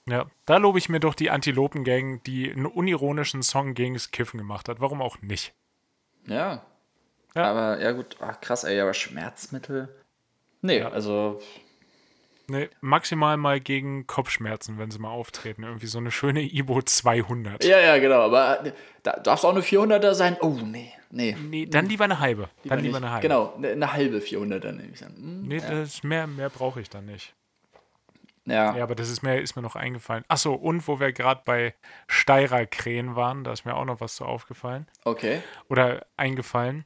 [0.07, 4.69] da lobe ich mir doch die Antilopen-Gang, die einen unironischen Song gegen das Kiffen gemacht
[4.69, 4.81] hat.
[4.81, 5.55] Warum auch nicht?
[6.27, 6.65] ja.
[7.35, 7.45] Ja.
[7.45, 9.89] Aber ja, gut, Ach, krass, ey, aber Schmerzmittel?
[10.61, 10.91] Nee, Ja.
[10.91, 11.41] also
[12.49, 15.63] Nee, maximal mal gegen Kopfschmerzen, wenn sie mal auftreten.
[15.63, 17.65] Irgendwie so eine schöne Ibo 200.
[17.65, 18.73] Ja, ja, genau, aber äh,
[19.03, 20.37] da darf es auch eine 400er sein?
[20.43, 21.35] Oh, nee, nee.
[21.41, 22.51] Nee, dann lieber eine halbe.
[22.65, 23.07] dann lieber nicht.
[23.07, 23.29] eine halbe.
[23.29, 25.15] Genau, eine, eine halbe 400er nehme ich dann.
[25.17, 27.33] Hm, Nee, das mehr, mehr brauche ich dann nicht.
[28.47, 28.77] Ja.
[28.77, 30.25] Ja, aber das ist mir, ist mir noch eingefallen.
[30.29, 31.75] Achso, und wo wir gerade bei
[32.09, 34.87] Steirer Krähen waren, da ist mir auch noch was so aufgefallen.
[35.05, 35.43] okay.
[35.69, 36.85] Oder eingefallen.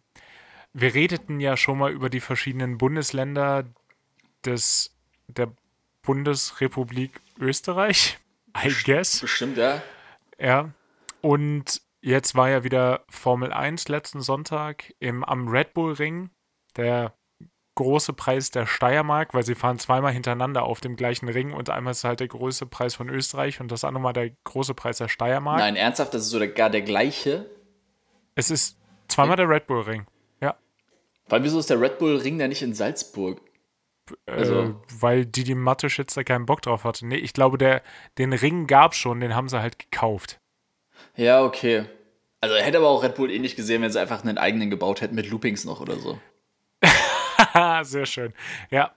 [0.72, 3.64] Wir redeten ja schon mal über die verschiedenen Bundesländer
[4.44, 4.94] des,
[5.28, 5.50] der
[6.02, 8.18] Bundesrepublik Österreich.
[8.62, 9.20] I guess.
[9.20, 9.82] Bestimmt, ja.
[10.38, 10.70] Ja.
[11.20, 16.30] Und jetzt war ja wieder Formel 1 letzten Sonntag im, am Red Bull Ring.
[16.76, 17.14] Der
[17.76, 21.92] große Preis der Steiermark, weil sie fahren zweimal hintereinander auf dem gleichen Ring und einmal
[21.92, 25.08] ist halt der größte Preis von Österreich und das andere Mal der große Preis der
[25.08, 25.58] Steiermark.
[25.58, 27.48] Nein, ernsthaft, das ist sogar gar der gleiche.
[28.34, 30.06] Es ist zweimal der Red Bull Ring.
[30.40, 30.56] Ja.
[31.28, 33.40] Weil wieso ist der Red Bull Ring da nicht in Salzburg?
[34.26, 37.06] Also- äh, weil die die Mathe-Schitz da keinen Bock drauf hatte.
[37.06, 37.82] Nee, ich glaube, der,
[38.18, 40.40] den Ring gab schon, den haben sie halt gekauft.
[41.14, 41.86] Ja, okay.
[42.40, 45.14] Also hätte aber auch Red Bull ähnlich gesehen, wenn sie einfach einen eigenen gebaut hätten
[45.14, 46.18] mit Loopings noch oder so.
[47.82, 48.32] Sehr schön.
[48.70, 48.92] Ja.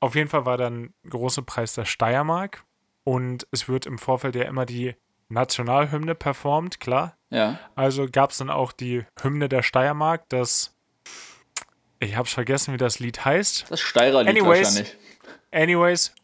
[0.00, 2.64] Auf jeden Fall war dann große Preis der Steiermark
[3.04, 4.94] und es wird im Vorfeld ja immer die
[5.28, 7.16] Nationalhymne performt, klar.
[7.30, 7.58] Ja.
[7.74, 10.74] Also gab es dann auch die Hymne der Steiermark, das
[12.00, 13.66] ich hab's vergessen, wie das Lied heißt.
[13.70, 14.66] Das Steirer Lied Anyways.
[14.66, 14.96] wahrscheinlich.
[15.50, 16.14] Anyways,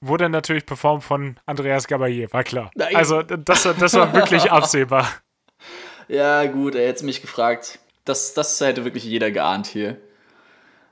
[0.00, 2.70] wurde natürlich performt von Andreas Gabayé, war klar.
[2.74, 2.96] Nein.
[2.96, 5.08] Also das, das war wirklich absehbar.
[6.08, 7.78] Ja, gut, er hätte mich gefragt.
[8.04, 9.98] Das, das hätte wirklich jeder geahnt hier.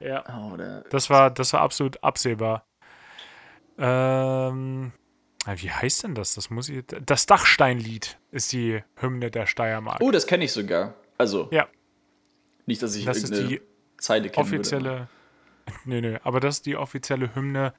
[0.00, 0.24] Ja.
[0.28, 0.56] Oh,
[0.90, 2.66] Das war, das war absolut absehbar.
[3.78, 4.92] Ähm,
[5.46, 6.34] wie heißt denn das?
[6.34, 6.84] Das muss ich.
[7.04, 10.00] Das Dachsteinlied ist die Hymne der Steiermark.
[10.02, 10.94] oh das kenne ich sogar.
[11.18, 11.66] Also, Ja,
[12.66, 13.60] nicht, dass ich das ist die
[13.98, 14.38] Zeile würde.
[14.38, 15.08] offizielle.
[15.84, 17.72] Nee, nee, aber das ist die offizielle Hymne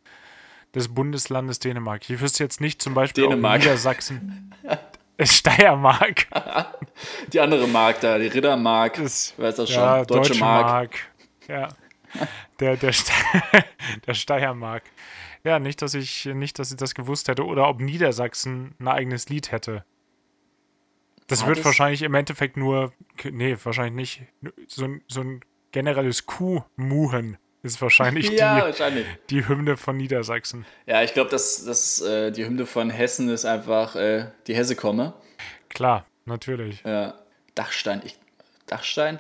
[0.75, 2.09] des Bundeslandes Dänemark.
[2.09, 3.59] Ich wüsste jetzt nicht zum Beispiel Dänemark.
[3.59, 4.53] Niedersachsen.
[5.21, 6.27] Steiermark.
[7.33, 8.99] Die andere Mark da, die Riddermark.
[8.99, 9.81] Ist, Wer ist das schon?
[9.81, 10.65] ja, Deutsche, Deutsche Mark.
[10.67, 10.95] Mark.
[11.47, 11.69] Ja.
[12.59, 13.11] Der, der, Ste
[14.07, 14.83] der Steiermark.
[15.43, 19.29] Ja, nicht, dass ich nicht, dass ich das gewusst hätte oder ob Niedersachsen ein eigenes
[19.29, 19.85] Lied hätte.
[21.27, 22.93] Das Hat wird es- wahrscheinlich im Endeffekt nur,
[23.23, 23.93] nee, wahrscheinlich
[24.41, 24.61] nicht.
[24.67, 25.41] So ein, so ein
[25.71, 29.05] generelles Kuh-Muhen ist wahrscheinlich Ja, die, wahrscheinlich.
[29.29, 30.65] die Hymne von Niedersachsen.
[30.85, 35.13] Ja, ich glaube, dass das, äh, die Hymne von Hessen ist einfach äh, die Hessekomme.
[35.69, 36.81] Klar, natürlich.
[36.83, 37.15] Ja.
[37.55, 38.01] Dachstein.
[38.05, 38.17] Ich,
[38.67, 39.19] Dachstein?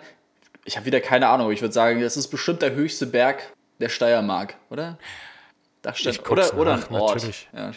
[0.67, 3.53] Ich habe wieder keine Ahnung, aber ich würde sagen, das ist bestimmt der höchste Berg
[3.79, 4.97] der Steiermark, oder?
[5.81, 6.19] Dachstein.
[6.29, 7.15] Oder, oder nach, ein Ort.
[7.15, 7.47] natürlich.
[7.53, 7.71] Ja,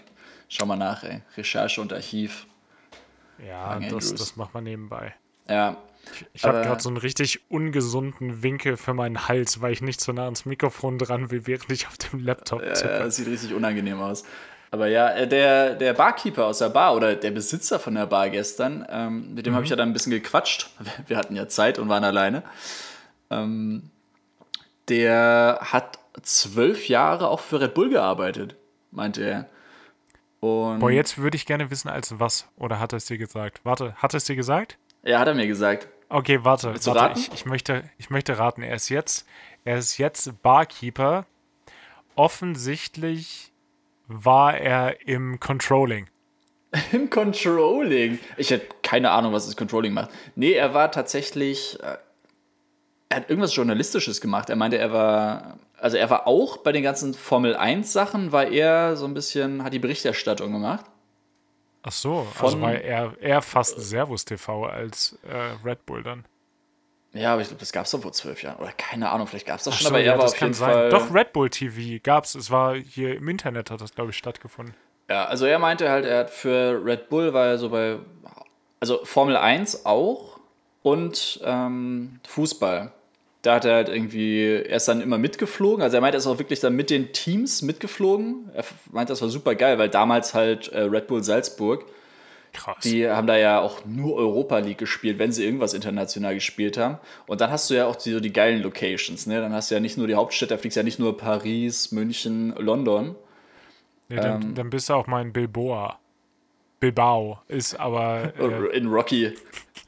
[0.48, 1.22] schau mal nach, ey.
[1.36, 2.46] Recherche und Archiv.
[3.46, 5.14] Ja, das, das macht man nebenbei.
[5.48, 5.76] Ja.
[6.32, 10.12] Ich habe gerade so einen richtig ungesunden Winkel für meinen Hals, weil ich nicht so
[10.12, 12.98] nah ans Mikrofon dran will, während ich auf dem Laptop Ja, tippe.
[12.98, 14.24] das sieht richtig unangenehm aus.
[14.70, 18.30] Aber ja, äh, der, der Barkeeper aus der Bar oder der Besitzer von der Bar
[18.30, 20.70] gestern, ähm, mit dem habe ich ja dann ein bisschen gequatscht.
[21.06, 22.42] Wir hatten ja Zeit und waren alleine.
[23.30, 23.90] Ähm,
[24.88, 28.56] der hat zwölf Jahre auch für Red Bull gearbeitet,
[28.90, 29.46] meinte er.
[30.40, 32.48] Und Boah, jetzt würde ich gerne wissen, als was.
[32.56, 33.60] Oder hat er es dir gesagt?
[33.64, 34.78] Warte, hat er es dir gesagt?
[35.02, 35.88] ja, hat er mir gesagt.
[36.08, 36.72] Okay, warte.
[36.72, 37.18] Willst warte.
[37.18, 38.62] Ich, ich, möchte, ich möchte raten.
[38.62, 39.26] Er ist jetzt,
[39.64, 41.26] er ist jetzt Barkeeper.
[42.16, 43.49] Offensichtlich
[44.12, 46.06] war er im Controlling.
[46.92, 48.18] Im Controlling.
[48.36, 50.10] Ich hätte keine Ahnung, was das Controlling macht.
[50.36, 51.78] Nee, er war tatsächlich.
[51.82, 51.96] Äh,
[53.08, 54.50] er hat irgendwas Journalistisches gemacht.
[54.50, 55.58] Er meinte, er war.
[55.78, 59.64] Also er war auch bei den ganzen Formel 1 Sachen, war er so ein bisschen,
[59.64, 60.84] hat die Berichterstattung gemacht.
[61.82, 66.24] Ach so, also Von- war er, er fast Servus TV als äh, Red Bull dann.
[67.12, 68.58] Ja, aber ich glaube, das gab es doch vor zwölf Jahren.
[68.58, 70.38] Oder keine Ahnung, vielleicht gab es das schon, so, aber er ja, war das auf
[70.38, 70.72] kann jeden sein.
[70.72, 70.90] Fall.
[70.90, 72.34] Doch, Red Bull TV gab's.
[72.34, 74.74] Es war hier im Internet hat das, glaube ich, stattgefunden.
[75.08, 77.98] Ja, also er meinte halt, er hat für Red Bull war er so bei,
[78.78, 80.38] also Formel 1 auch
[80.82, 82.92] und ähm, Fußball.
[83.42, 85.82] Da hat er halt irgendwie, er ist dann immer mitgeflogen.
[85.82, 88.50] Also er meinte, er ist auch wirklich dann mit den Teams mitgeflogen.
[88.54, 91.86] Er meinte, das war super geil, weil damals halt äh, Red Bull Salzburg,
[92.52, 92.78] Krass.
[92.82, 96.98] die haben da ja auch nur Europa League gespielt, wenn sie irgendwas international gespielt haben.
[97.26, 99.26] Und dann hast du ja auch die, so die geilen Locations.
[99.26, 99.40] Ne?
[99.40, 101.92] Dann hast du ja nicht nur die Hauptstädte, da fliegst du ja nicht nur Paris,
[101.92, 103.16] München, London.
[104.08, 105.98] nee, dann, ähm, dann bist du auch mal in Bilboa.
[106.80, 109.34] Bilbao ist aber äh, In Rocky.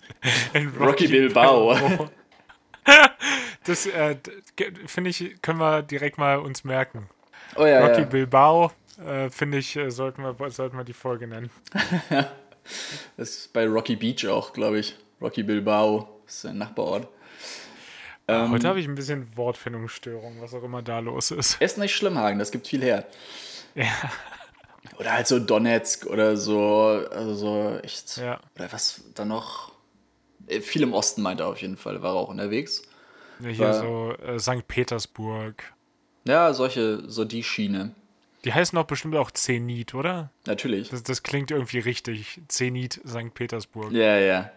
[0.52, 1.74] in Rocky Bilbao.
[3.64, 4.16] Das äh,
[4.86, 7.08] finde ich, können wir direkt mal uns merken.
[7.54, 8.06] Oh ja, Rocky ja.
[8.06, 8.72] Bilbao,
[9.06, 11.50] äh, finde ich, äh, sollten, wir, sollten wir die Folge nennen.
[13.16, 14.96] Das ist bei Rocky Beach auch, glaube ich.
[15.20, 16.20] Rocky Bilbao.
[16.26, 17.08] Ist ein Nachbarort.
[18.28, 21.60] Ähm, Heute habe ich ein bisschen Wortfindungsstörung, was auch immer da los ist.
[21.60, 23.06] Ist nicht schlimm, Hagen, das gibt viel her.
[23.74, 23.86] Ja,
[24.98, 28.16] Oder halt so Donetsk oder so, also so echt.
[28.18, 28.38] ja.
[28.56, 29.72] Oder was da noch?
[30.46, 32.82] Äh, Viel im Osten meinte er auf jeden Fall, war er auch unterwegs.
[33.40, 34.68] Ja, Hier War- so äh, St.
[34.68, 35.62] Petersburg.
[36.24, 37.94] Ja, solche, so die Schiene.
[38.44, 40.30] Die heißen doch bestimmt auch Zenit, oder?
[40.46, 40.88] Natürlich.
[40.90, 42.40] Das, das klingt irgendwie richtig.
[42.48, 43.34] Zenit St.
[43.34, 43.92] Petersburg.
[43.92, 44.50] Ja, ja.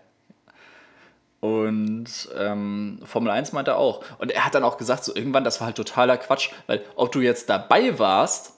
[1.39, 4.03] Und ähm, Formel 1 meinte er auch.
[4.17, 7.11] Und er hat dann auch gesagt, so irgendwann, das war halt totaler Quatsch, weil ob
[7.11, 8.53] du jetzt dabei warst,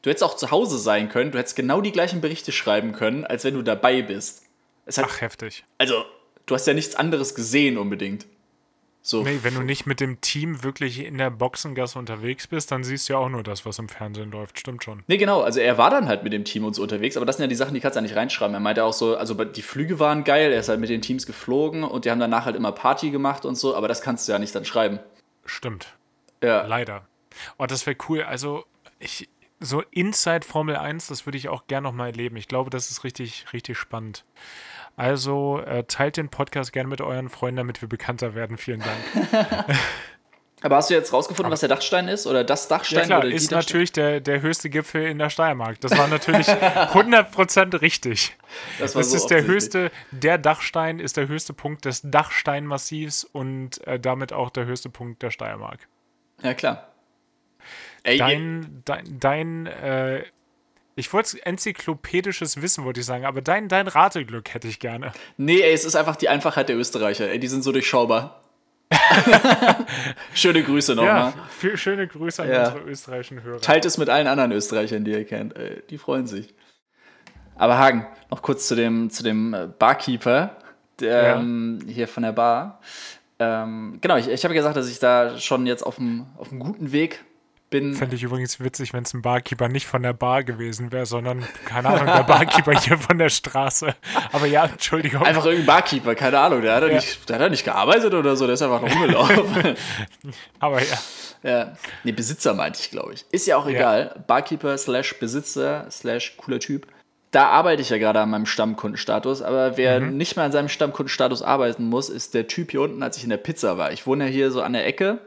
[0.00, 3.26] du hättest auch zu Hause sein können, du hättest genau die gleichen Berichte schreiben können,
[3.26, 4.42] als wenn du dabei bist.
[4.86, 5.64] Hat, Ach, heftig.
[5.76, 6.04] also,
[6.46, 8.26] du hast ja nichts anderes gesehen unbedingt.
[9.06, 12.84] So, Nee, wenn du nicht mit dem Team wirklich in der Boxengasse unterwegs bist, dann
[12.84, 14.58] siehst du ja auch nur das, was im Fernsehen läuft.
[14.58, 15.02] Stimmt schon.
[15.08, 15.42] Nee, genau.
[15.42, 17.48] Also er war dann halt mit dem Team und so unterwegs, aber das sind ja
[17.48, 18.54] die Sachen, die kannst du ja nicht reinschreiben.
[18.54, 21.26] Er meinte auch so, also die Flüge waren geil, er ist halt mit den Teams
[21.26, 24.32] geflogen und die haben danach halt immer Party gemacht und so, aber das kannst du
[24.32, 25.00] ja nicht dann schreiben.
[25.44, 25.94] Stimmt.
[26.42, 26.64] Ja.
[26.64, 27.06] Leider.
[27.58, 28.22] Oh, das wäre cool.
[28.22, 28.64] Also,
[29.00, 29.28] ich,
[29.60, 32.36] so Inside Formel 1, das würde ich auch gerne nochmal erleben.
[32.36, 34.24] Ich glaube, das ist richtig, richtig spannend.
[34.96, 38.56] Also, äh, teilt den Podcast gerne mit euren Freunden, damit wir bekannter werden.
[38.56, 39.76] Vielen Dank.
[40.64, 42.26] Aber hast du jetzt rausgefunden, was der Dachstein ist?
[42.26, 43.00] Oder das Dachstein?
[43.00, 43.58] Ja, klar, oder die ist Dachstein?
[43.74, 45.78] natürlich der, der höchste Gipfel in der Steiermark.
[45.80, 48.34] Das war natürlich 100% richtig.
[48.78, 53.24] Das, war Das so ist der höchste, der Dachstein ist der höchste Punkt des Dachsteinmassivs
[53.24, 55.86] und äh, damit auch der höchste Punkt der Steiermark.
[56.42, 56.88] Ja, klar.
[58.02, 60.24] Ey, Dein, dein, dein äh,
[60.96, 65.12] ich wollte enzyklopädisches Wissen, wollte ich sagen, aber dein, dein Rateglück hätte ich gerne.
[65.36, 67.28] nee, ey, es ist einfach die Einfachheit der Österreicher.
[67.30, 68.40] Ey, die sind so durchschaubar.
[70.34, 71.14] Schöne Grüße nochmal.
[71.14, 72.68] Ja, viel, schöne Grüße an Ja.
[72.68, 73.60] unsere österreichischen Hörer.
[73.60, 75.56] Teilt es mit allen anderen Österreichern, die ihr kennt.
[75.56, 76.54] Ey, die freuen sich.
[77.56, 80.56] Aber Hagen, noch kurz zu dem, zu dem äh, Barkeeper
[81.00, 81.36] der, Ja.
[81.40, 82.80] ähm, hier von der Bar.
[83.38, 86.58] Ähm, genau, ich, ich habe gesagt, dass ich da schon jetzt auf dem, auf dem
[86.60, 87.24] guten Weg
[87.74, 87.94] bin.
[87.94, 91.44] Fände ich übrigens witzig, wenn es ein Barkeeper nicht von der Bar gewesen wäre, sondern,
[91.66, 93.94] keine Ahnung, der Barkeeper hier von der Straße.
[94.32, 95.22] Aber ja, Entschuldigung.
[95.22, 96.94] Einfach irgendein Barkeeper, keine Ahnung, der hat ja Ja.
[96.96, 99.74] nicht, der hat ja nicht gearbeitet oder so, der ist einfach noch rumgelaufen.
[100.60, 100.98] Aber ja.
[101.42, 101.72] ja.
[102.04, 103.24] Nee, Besitzer meinte ich, glaube ich.
[103.32, 104.22] Ist ja auch egal.
[104.26, 106.86] Barkeeper slash Besitzer slash cooler Typ.
[107.30, 110.16] Da arbeite ich ja gerade an meinem Stammkundenstatus, aber wer Mhm.
[110.16, 113.30] nicht mehr an seinem Stammkundenstatus arbeiten muss, ist der Typ hier unten, als ich in
[113.30, 113.90] der Pizza war.
[113.90, 115.18] Ich wohne ja hier so an der Ecke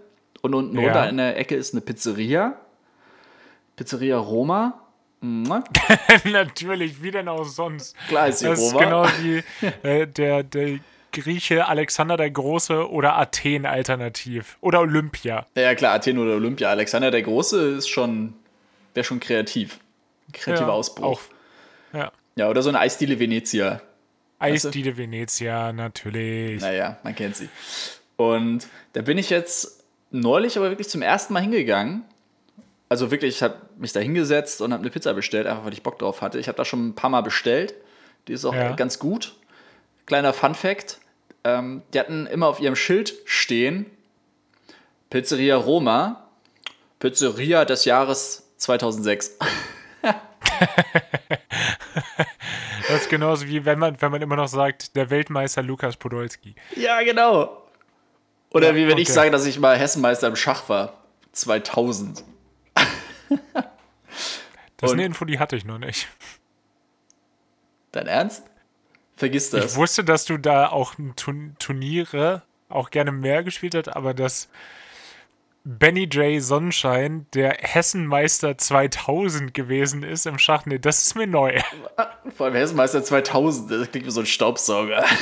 [0.47, 0.85] und unten Ja.
[0.85, 2.55] runter in der Ecke ist eine Pizzeria.
[3.75, 4.81] Pizzeria Roma.
[6.25, 7.95] Natürlich, wie denn auch sonst?
[8.07, 8.83] Klar ist die Das ist Roma.
[8.83, 9.43] genau wie
[9.87, 10.79] äh, der, der
[11.11, 14.57] Grieche Alexander der Große oder Athen alternativ.
[14.61, 15.45] Oder Olympia.
[15.55, 16.69] Ja, klar, Athen oder Olympia.
[16.69, 18.33] Alexander der Große ist schon,
[18.93, 19.79] wäre schon kreativ.
[20.33, 21.03] Kreativer Ja, Ausbruch.
[21.05, 21.21] Auch.
[21.93, 22.11] Ja.
[22.35, 23.81] Ja, oder so eine Eisdiele Venezia.
[24.39, 24.67] Weißt du?
[24.69, 26.61] Eisdiele Venezia, natürlich.
[26.61, 27.49] Naja, man kennt sie.
[28.17, 29.76] Und da bin ich jetzt
[30.11, 32.03] neulich aber wirklich zum ersten Mal hingegangen.
[32.89, 35.83] Also wirklich, ich habe mich da hingesetzt und habe eine Pizza bestellt, einfach weil ich
[35.83, 36.39] Bock drauf hatte.
[36.39, 37.73] Ich habe da schon ein paar Mal bestellt.
[38.27, 38.73] Die ist auch Ja.
[38.75, 39.35] ganz gut.
[40.05, 40.99] Kleiner Fun Fact:
[41.43, 43.85] ähm, Die hatten immer auf ihrem Schild stehen:
[45.09, 46.27] Pizzeria Roma,
[46.99, 49.37] Pizzeria des Jahres 2006.
[52.87, 56.55] Das ist genauso wie wenn man, wenn man immer noch sagt, der Weltmeister Lukas Podolski.
[56.77, 57.66] Ja, genau.
[58.51, 59.13] Oder Ja, wie wenn ich okay.
[59.15, 60.93] sage, dass ich mal Hessenmeister im Schach war.
[61.33, 62.23] 2000.
[64.79, 66.07] Das ist eine Info, die hatte ich noch nicht.
[67.91, 68.43] Dein Ernst?
[69.15, 69.75] Vergiss Ich das.
[69.75, 70.93] wusste, dass du da auch
[71.57, 74.49] Turniere auch gerne mehr gespielt hast, aber dass
[75.63, 76.41] Benny J.
[76.43, 81.59] Sonnenschein der Hessenmeister 2000 gewesen ist im Schach, nee, das ist mir neu.
[82.37, 83.71] Vor allem Hessenmeister 2000.
[83.71, 85.03] Das klingt wie so ein Staubsauger.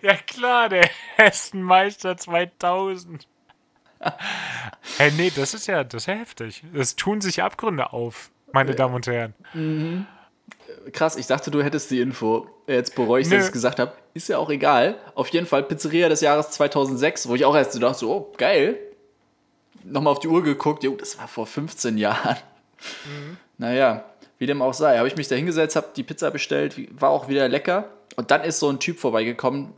[0.00, 3.26] Ja klar, der Hessenmeister 2000.
[4.98, 6.62] hey, nee, das ist ja, das ist ja heftig.
[6.74, 10.06] Es tun sich Abgründe auf, meine Damen und Herren.
[10.92, 12.48] Krass, ich dachte, du hättest die Info.
[12.66, 13.92] Jetzt bereue ich, dass ich es gesagt habe.
[14.14, 14.96] Ist ja auch egal.
[15.14, 18.32] Auf jeden Fall Pizzeria des Jahres 2006, wo ich auch erst so dachte, so, oh,
[18.36, 18.78] geil.
[19.84, 20.84] Nochmal auf die Uhr geguckt.
[20.84, 22.36] Jo, das war vor 15 Jahren.
[23.58, 24.04] Naja,
[24.42, 24.98] wie dem auch sei.
[24.98, 27.84] Habe ich mich da hingesetzt, habe die Pizza bestellt, war auch wieder lecker.
[28.16, 29.72] Und dann ist so ein Typ vorbeigekommen.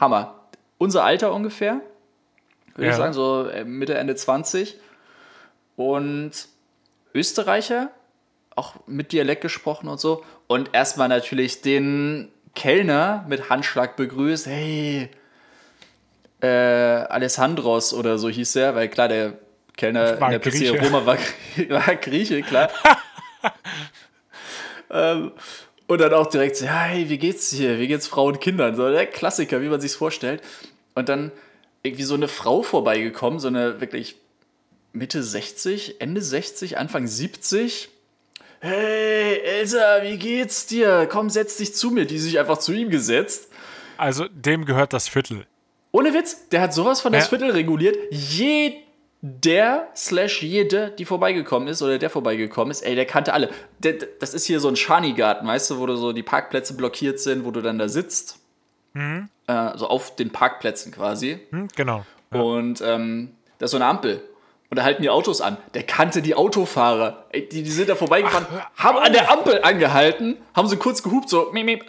[0.00, 0.34] Hammer.
[0.78, 1.80] Unser Alter ungefähr.
[2.74, 2.90] Würde Ja.
[2.90, 4.78] ich sagen, so äh, Mitte, Ende 20.
[5.76, 6.32] Und
[7.14, 7.92] Österreicher,
[8.56, 10.24] auch mit Dialekt gesprochen und so.
[10.48, 14.46] Und erstmal natürlich den Kellner mit Handschlag begrüßt.
[14.48, 15.08] Hey,
[16.42, 19.34] äh, Alessandros oder so hieß er, weil klar, der
[19.76, 20.82] Kellner War in der Pizzeria.
[20.82, 21.16] Roma war,
[21.68, 22.70] war Grieche, klar.
[24.90, 25.32] ähm,
[25.86, 27.78] und dann auch direkt so, ja, hey, wie geht's hier?
[27.78, 28.76] Wie geht's Frauen und Kindern?
[28.76, 30.42] So der Klassiker, wie man sich's vorstellt.
[30.94, 31.32] Und dann
[31.82, 34.16] irgendwie so eine Frau vorbeigekommen, so eine wirklich
[34.92, 37.88] Mitte 60, Ende 60, Anfang 70.
[38.60, 41.08] Hey, Elsa, wie geht's dir?
[41.10, 42.04] Komm, setz dich zu mir.
[42.04, 43.48] Die sich einfach zu ihm gesetzt.
[43.96, 45.46] Also dem gehört das Viertel.
[45.92, 47.28] Ohne Witz, der hat sowas von das Ja.
[47.30, 47.96] Viertel reguliert.
[49.20, 53.50] Jeder slash jede, die vorbeigekommen ist oder der vorbeigekommen ist, ey, der kannte alle.
[53.80, 57.18] Der, das ist hier so ein Schani-Garten, weißt du, wo du so die Parkplätze blockiert
[57.18, 58.38] sind, wo du dann da sitzt.
[59.46, 61.40] Äh, so auf den Parkplätzen quasi.
[61.50, 62.04] Hm, genau.
[62.30, 64.22] Und ähm, da ist so eine Ampel.
[64.70, 65.56] Und da halten die Autos an.
[65.74, 67.24] Der kannte die Autofahrer.
[67.30, 68.46] Ey, die, die sind da vorbeigefahren,
[68.76, 71.84] haben an der Ampel angehalten, haben so kurz gehupt, so miep, miep.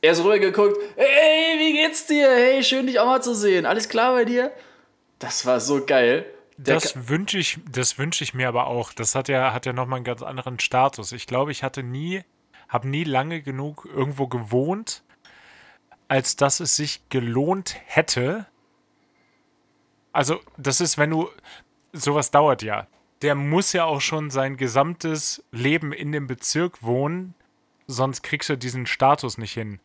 [0.00, 0.76] Er ist rübergeguckt.
[0.96, 2.28] Hey, wie geht's dir?
[2.28, 3.64] Hey, schön dich auch mal zu sehen.
[3.64, 4.52] Alles klar bei dir?
[5.18, 6.26] Das war so geil.
[6.56, 8.92] Das wünsche ich, das wünsche ich mir aber auch.
[8.92, 11.12] Das hat ja, hat ja nochmal einen ganz anderen Status.
[11.12, 12.22] Ich glaube, ich hatte nie,
[12.68, 15.02] habe nie lange genug irgendwo gewohnt,
[16.08, 18.46] als dass es sich gelohnt hätte.
[20.12, 21.28] Also, das ist, wenn du,
[21.92, 22.86] sowas dauert ja.
[23.22, 27.34] Der muss ja auch schon sein gesamtes Leben in dem Bezirk wohnen,
[27.86, 29.80] sonst kriegst du diesen Status nicht hin.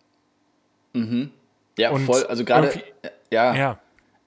[1.77, 2.25] ja, und voll.
[2.25, 2.87] Also gerade, irgendwie-
[3.31, 3.79] ja, Ja.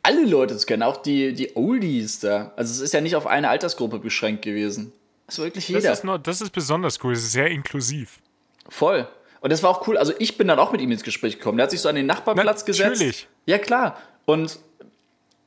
[0.02, 2.52] Alle Leute zu kennen, auch die, die Oldies da.
[2.56, 4.92] Also es ist ja nicht auf eine Altersgruppe beschränkt gewesen.
[5.26, 5.92] Das war wirklich Das jeder.
[5.92, 7.12] ist, nur, das ist besonders cool.
[7.12, 8.18] Es ist sehr inklusiv.
[8.68, 9.06] Voll.
[9.40, 9.96] Und das war auch cool.
[9.96, 11.58] Also ich bin dann auch mit ihm ins Gespräch gekommen.
[11.58, 12.90] Der hat sich so an den Nachbarplatz gesetzt.
[12.92, 13.28] Natürlich.
[13.46, 13.98] Ja, klar.
[14.24, 14.58] Und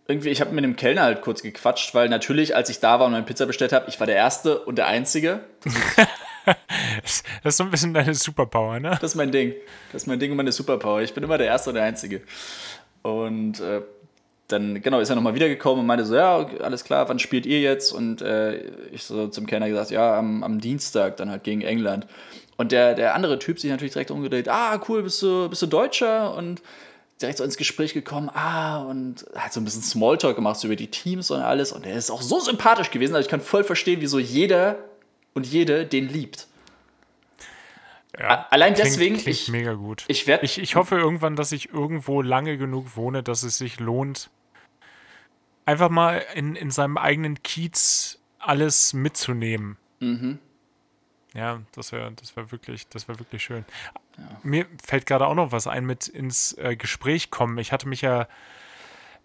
[0.07, 3.07] irgendwie, ich habe mit dem Kellner halt kurz gequatscht, weil natürlich, als ich da war
[3.07, 5.41] und meine Pizza bestellt habe, ich war der Erste und der Einzige.
[6.45, 8.91] Das ist so ein bisschen deine Superpower, ne?
[9.01, 9.53] Das ist mein Ding.
[9.91, 11.01] Das ist mein Ding und meine Superpower.
[11.01, 12.21] Ich bin immer der Erste und der Einzige.
[13.01, 13.81] Und äh,
[14.47, 17.61] dann, genau, ist er nochmal wiedergekommen und meinte so, ja, alles klar, wann spielt ihr
[17.61, 17.91] jetzt?
[17.91, 22.05] Und äh, ich so zum Kellner gesagt, ja, am, am Dienstag, dann halt gegen England.
[22.57, 25.65] Und der, der andere Typ sich natürlich direkt umgedreht, ah, cool, bist du, bist du
[25.67, 26.35] Deutscher?
[26.35, 26.61] Und
[27.21, 30.75] direkt so ins Gespräch gekommen, ah, und hat so ein bisschen Smalltalk gemacht so über
[30.75, 31.71] die Teams und alles.
[31.71, 34.77] Und er ist auch so sympathisch gewesen, also ich kann voll verstehen, wieso jeder
[35.33, 36.47] und jede den liebt.
[38.17, 38.47] Ja.
[38.49, 40.05] Allein Klingt- deswegen, klingt ich, mega gut.
[40.07, 43.79] ich werde Ich, ich hoffe irgendwann, dass ich irgendwo lange genug wohne, dass es sich
[43.81, 44.29] lohnt,
[45.65, 49.77] einfach mal in, in seinem eigenen Kiez alles mitzunehmen.
[49.99, 50.39] Mhm.
[51.33, 53.65] Ja, das wäre das wär wirklich, das wär wirklich schön.
[54.43, 57.57] Mir fällt gerade auch noch was ein mit ins äh, Gespräch kommen.
[57.57, 58.27] Ich hatte mich ja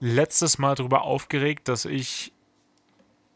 [0.01, 2.33] letztes Mal darüber aufgeregt, dass ich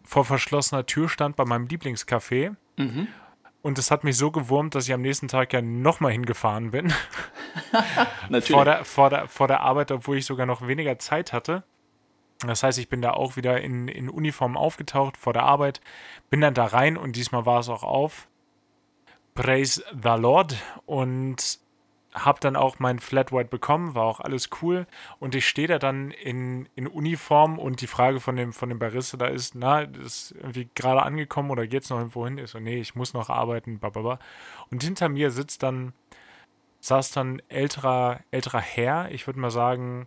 [0.02, 2.56] vor verschlossener Tür stand bei meinem Lieblingscafé.
[2.76, 3.06] Mhm.
[3.62, 6.92] Und es hat mich so gewurmt, dass ich am nächsten Tag ja nochmal hingefahren bin.
[8.28, 8.50] Natürlich.
[8.50, 11.62] vor der, vor, der, vor der Arbeit, obwohl ich sogar noch weniger Zeit hatte.
[12.46, 15.80] Das heißt, ich bin da auch wieder in, in Uniform aufgetaucht vor der Arbeit,
[16.30, 18.28] bin dann da rein und diesmal war es auch auf.
[19.34, 21.58] Praise the Lord und
[22.12, 24.86] habe dann auch mein Flat White bekommen, war auch alles cool.
[25.18, 28.78] Und ich stehe da dann in, in Uniform und die Frage von dem, von dem
[28.78, 32.38] Barista da ist, na, ist irgendwie gerade angekommen oder geht's noch irgendwo hin?
[32.38, 34.20] Ich so, nee, ich muss noch arbeiten, bababa.
[34.70, 35.92] Und hinter mir sitzt dann
[36.84, 40.06] saß dann älterer, älterer Herr, ich würde mal sagen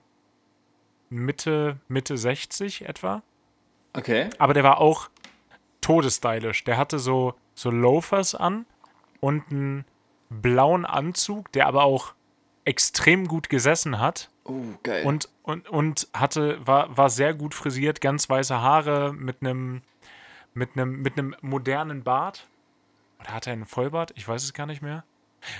[1.10, 3.22] Mitte, Mitte 60 etwa.
[3.93, 4.30] Okay.
[4.38, 5.10] Aber der war auch
[5.82, 6.64] todesstylisch.
[6.64, 8.66] Der hatte so, so Loafers an
[9.20, 9.86] und ein
[10.30, 12.14] blauen Anzug, der aber auch
[12.66, 14.30] extrem gut gesessen hat.
[14.43, 15.05] Oh, geil.
[15.05, 19.82] Und, und, und hatte, war, war sehr gut frisiert, ganz weiße Haare mit einem
[20.53, 22.47] mit einem mit einem modernen Bart.
[23.20, 24.12] Oder hat er einen Vollbart?
[24.16, 25.03] Ich weiß es gar nicht mehr.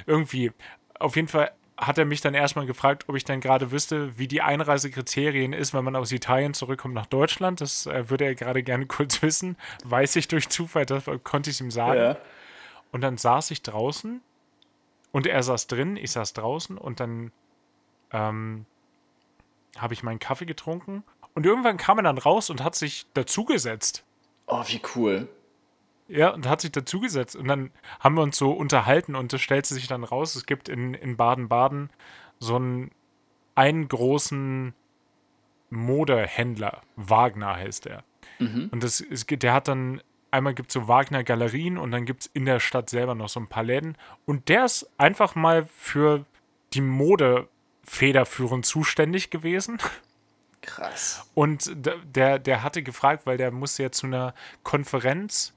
[0.06, 0.52] Irgendwie,
[1.00, 4.28] auf jeden Fall hat er mich dann erstmal gefragt, ob ich dann gerade wüsste, wie
[4.28, 7.62] die Einreisekriterien ist, wenn man aus Italien zurückkommt nach Deutschland.
[7.62, 9.58] Das äh, würde er gerade gerne kurz wissen.
[9.84, 12.00] Weiß ich durch Zufall, das konnte ich ihm sagen.
[12.00, 12.18] ja.
[12.92, 14.22] Und dann saß ich draußen
[15.12, 17.32] und er saß drin, ich saß draußen und dann
[18.12, 18.66] ähm,
[19.78, 21.04] habe ich meinen Kaffee getrunken
[21.36, 24.06] und irgendwann kam er dann raus und hat sich dazugesetzt.
[24.48, 25.28] Oh, wie cool.
[26.10, 29.74] Ja, und hat sich dazugesetzt und dann haben wir uns so unterhalten und es stellte
[29.74, 31.90] sich dann raus, es gibt in, in Baden-Baden
[32.40, 32.92] so einen,
[33.56, 34.74] einen großen
[35.70, 38.04] Modehändler, Wagner heißt er.
[38.72, 40.02] Und das, es, gibt- der hat dann,
[40.32, 43.40] einmal gibt es so Wagner-Galerien und dann gibt es in der Stadt selber noch so
[43.40, 46.26] ein paar Läden und der ist einfach mal für
[46.74, 47.48] die Mode
[47.84, 49.78] federführend zuständig gewesen.
[50.62, 51.30] Krass.
[51.34, 51.72] Und
[52.16, 54.34] der, der hatte gefragt, weil der musste ja zu einer
[54.64, 55.54] Konferenz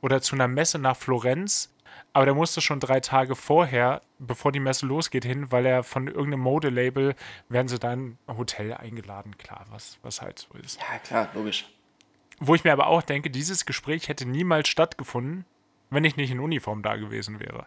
[0.00, 1.72] oder zu einer Messe nach Florenz,
[2.12, 6.06] aber der musste schon drei Tage vorher, bevor die Messe losgeht, hin, weil er von
[6.06, 7.14] irgendeinem Modelabel
[7.48, 10.80] werden sie dann Hotel eingeladen, klar, was, was halt so ist.
[10.80, 11.68] Ja, klar, logisch.
[12.40, 15.44] Wo ich mir aber auch denke, dieses Gespräch hätte niemals stattgefunden,
[15.90, 17.66] wenn ich nicht in Uniform da gewesen wäre.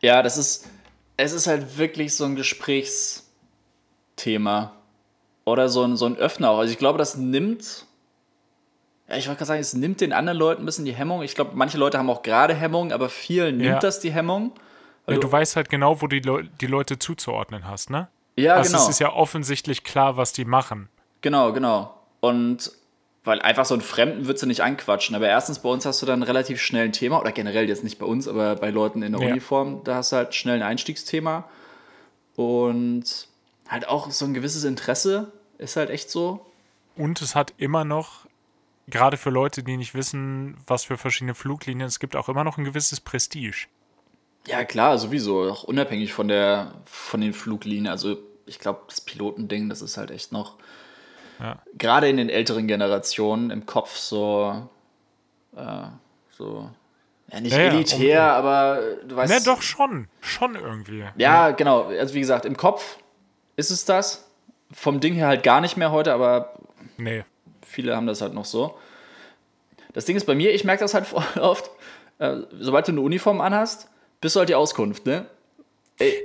[0.00, 0.70] Ja, das ist,
[1.16, 4.72] es ist halt wirklich so ein Gesprächsthema.
[5.44, 6.58] Oder so ein, so ein Öffner auch.
[6.58, 7.86] Also ich glaube, das nimmt,
[9.10, 11.22] ja, ich wollte gerade sagen, es nimmt den anderen Leuten ein bisschen die Hemmung.
[11.22, 13.78] Ich glaube, manche Leute haben auch gerade Hemmung, aber vielen nimmt Ja.
[13.80, 14.52] das die Hemmung.
[15.08, 18.08] Ja, du weißt halt genau, wo die, Leu die Leute zuzuordnen hast, ne?
[18.36, 18.84] ja, also genau.
[18.84, 20.88] es ist ja offensichtlich klar, was die machen.
[21.20, 21.94] Genau, genau.
[22.20, 22.70] Und
[23.24, 25.14] weil einfach so einen Fremden würdest du nicht anquatschen.
[25.16, 27.98] Aber erstens, bei uns hast du dann relativ schnell ein Thema, oder generell jetzt nicht
[27.98, 29.32] bei uns, aber bei Leuten in der Ja.
[29.32, 31.44] Uniform, da hast du halt schnell ein Einstiegsthema.
[32.36, 33.28] Und
[33.68, 36.46] halt auch so ein gewisses Interesse ist halt echt so.
[36.96, 38.26] Und es hat immer noch,
[38.90, 42.58] gerade für Leute, die nicht wissen, was für verschiedene Fluglinien es gibt, auch immer noch
[42.58, 43.66] ein gewisses Prestige.
[44.46, 45.50] Ja, klar, sowieso.
[45.50, 47.88] Auch unabhängig von, der, von den Fluglinien.
[47.88, 50.56] Also, ich glaube, das Pilotending, das ist halt echt noch,
[51.38, 51.58] Ja.
[51.76, 54.68] gerade in den älteren Generationen, im Kopf so,
[55.56, 55.82] äh,
[56.36, 56.70] so,
[57.32, 59.32] ja, nicht Ja, ja, elitär, um- aber du weißt.
[59.32, 60.08] Ne, doch schon.
[60.20, 61.04] Schon irgendwie.
[61.16, 61.84] Ja, genau.
[61.84, 62.96] Also, wie gesagt, im Kopf
[63.56, 64.26] ist es das.
[64.72, 66.54] Vom Ding her halt gar nicht mehr heute, aber
[66.96, 67.24] Nee.
[67.70, 68.76] Viele haben das halt noch so.
[69.92, 71.70] Das Ding ist bei mir, ich merke das halt voll oft,
[72.18, 73.88] äh, sobald du eine Uniform anhast,
[74.20, 75.26] bist du halt die Auskunft, ne?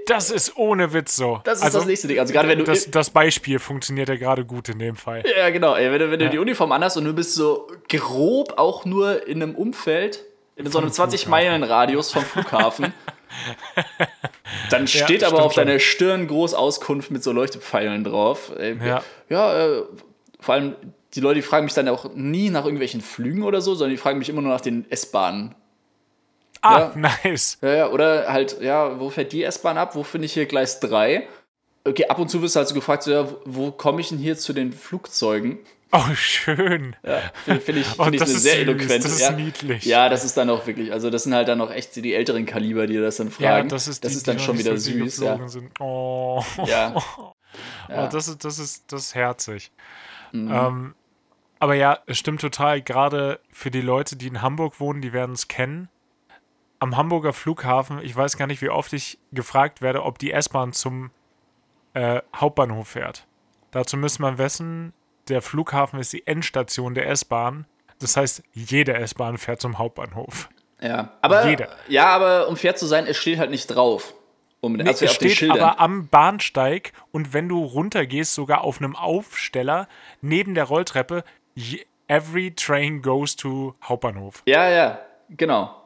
[0.07, 1.41] Das ist ohne Witz so.
[1.43, 2.17] Das ist das nächste Ding.
[2.17, 2.63] Also gerade wenn du.
[2.63, 5.21] Das, das Beispiel funktioniert ja gerade gut in dem Fall.
[5.37, 5.75] ja, genau.
[5.75, 6.31] Ey, wenn du, wenn du Ja.
[6.31, 10.23] die Uniform anhast und du bist so grob auch nur in einem Umfeld,
[10.55, 12.93] in so einem Vom 20-Meilen-Radius vom Flughafen,
[14.69, 18.53] dann steht aber stimmt auf deiner Stirn groß Auskunft mit so Leuchtepfeilen drauf.
[18.57, 19.03] Ey, Ja.
[19.27, 19.83] ja äh,
[20.39, 20.75] vor allem
[21.15, 23.97] die Leute, die fragen mich dann auch nie nach irgendwelchen Flügen oder so, sondern die
[23.97, 25.55] fragen mich immer nur nach den S-Bahnen.
[26.61, 26.93] Ah, Ja.
[27.23, 27.57] nice.
[27.61, 29.95] Ja, ja, oder halt, ja, wo fährt die S-Bahn ab?
[29.95, 31.27] Wo finde ich hier Gleis 3?
[31.87, 34.17] Okay, ab und zu wirst du halt so gefragt, so, ja, wo- komme ich denn
[34.17, 35.59] hier zu den Flugzeugen?
[35.91, 36.95] Oh, schön.
[37.05, 38.99] Ja, finde find ich, Oh, find ich das eine sehr süß, eloquente.
[38.99, 39.31] das ist ja.
[39.31, 39.85] niedlich.
[39.85, 42.45] Ja, das ist dann auch wirklich, also das sind halt dann auch echt die älteren
[42.47, 43.67] Kaliber, die das dann fragen.
[43.69, 45.47] Ja, das ist, das die, ist dann die schon noch wieder so süß, ja.
[45.47, 45.69] Sind.
[45.79, 46.43] Oh.
[46.65, 46.95] Ja.
[47.87, 48.07] Oh, Ja.
[48.07, 49.71] das, ist, das, ist, das ist herzig.
[50.33, 50.51] Mhm.
[50.51, 50.95] Ähm,
[51.59, 52.81] aber ja, es stimmt total.
[52.81, 55.89] Gerade für die Leute, die in Hamburg wohnen, die werden es kennen.
[56.79, 60.73] Am Hamburger Flughafen, ich weiß gar nicht, wie oft ich gefragt werde, ob die S-Bahn
[60.73, 61.11] zum
[61.93, 63.25] äh, Hauptbahnhof fährt.
[63.71, 64.93] Dazu müsste man wissen,
[65.29, 67.65] der Flughafen ist die Endstation der S-Bahn.
[67.99, 70.49] Das heißt, jede S-Bahn fährt zum Hauptbahnhof.
[70.81, 71.69] Ja, aber, Jeder.
[71.87, 74.13] ja, aber um fair zu sein, es steht halt nicht drauf.
[74.61, 78.95] Um, Nee, also es steht aber am Bahnsteig und wenn du runtergehst, sogar auf einem
[78.95, 79.87] Aufsteller
[80.21, 81.23] neben der Rolltreppe,
[82.07, 84.43] every train goes to Hauptbahnhof.
[84.45, 84.99] ja, ja,
[85.29, 85.81] genau.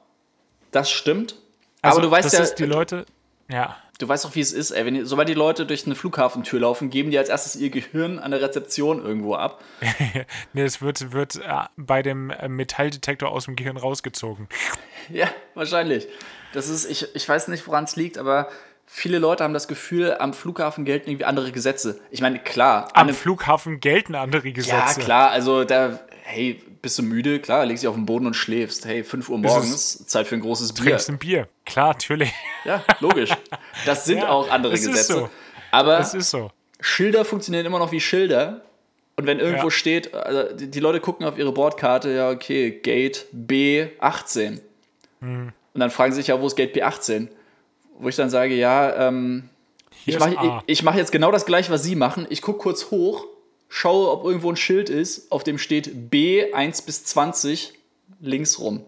[0.72, 1.36] Das stimmt.
[1.82, 3.06] Also, aber du weißt das ja, ist die Leute,
[3.50, 4.86] ja, du weißt auch, wie es ist, ey.
[4.86, 8.18] Wenn die, sobald die Leute durch eine Flughafentür laufen, geben die als erstes ihr Gehirn
[8.18, 9.64] an der Rezeption irgendwo ab.
[10.54, 14.48] nee, es wird, wird äh, bei dem äh, Metalldetektor aus dem Gehirn rausgezogen.
[15.10, 16.08] Ja, wahrscheinlich.
[16.54, 18.50] Das ist, ich, ich weiß nicht, woran es liegt, aber
[18.92, 22.00] viele Leute haben das Gefühl, am Flughafen gelten irgendwie andere Gesetze.
[22.10, 24.76] Ich meine, klar, Am Flughafen gelten andere Gesetze.
[24.76, 27.40] ja, klar, also da, hey, bist du müde?
[27.40, 28.86] Klar, legst dich auf den Boden und schläfst.
[28.86, 30.84] Hey, 5 Uhr morgens, Zeit für ein großes Bier.
[30.86, 31.48] Trinkst ein Bier.
[31.66, 32.34] Klar, natürlich.
[32.66, 33.30] Ja, logisch.
[33.86, 35.14] Das sind Ja, auch andere es ist Gesetze.
[35.14, 35.30] so.
[35.72, 36.52] Aber Es ist so.
[36.82, 38.62] Schilder funktionieren immer noch wie Schilder.
[39.18, 39.72] Und wenn irgendwo Ja.
[39.72, 44.62] steht, also die, Leute gucken auf ihre Bordkarte, ja, okay, Gate B18.
[45.22, 45.52] Hm.
[45.74, 47.28] Und dann fragen sie sich ja, wo ist Gate P18?
[48.00, 49.50] Wo ich dann sage, ja, ähm,
[50.04, 52.26] Hier ich mache ich, ich mach jetzt genau das gleiche, was sie machen.
[52.30, 53.26] Ich gucke kurz hoch,
[53.68, 57.74] schaue, ob irgendwo ein Schild ist, auf dem steht B 1 bis 20
[58.20, 58.84] links rum.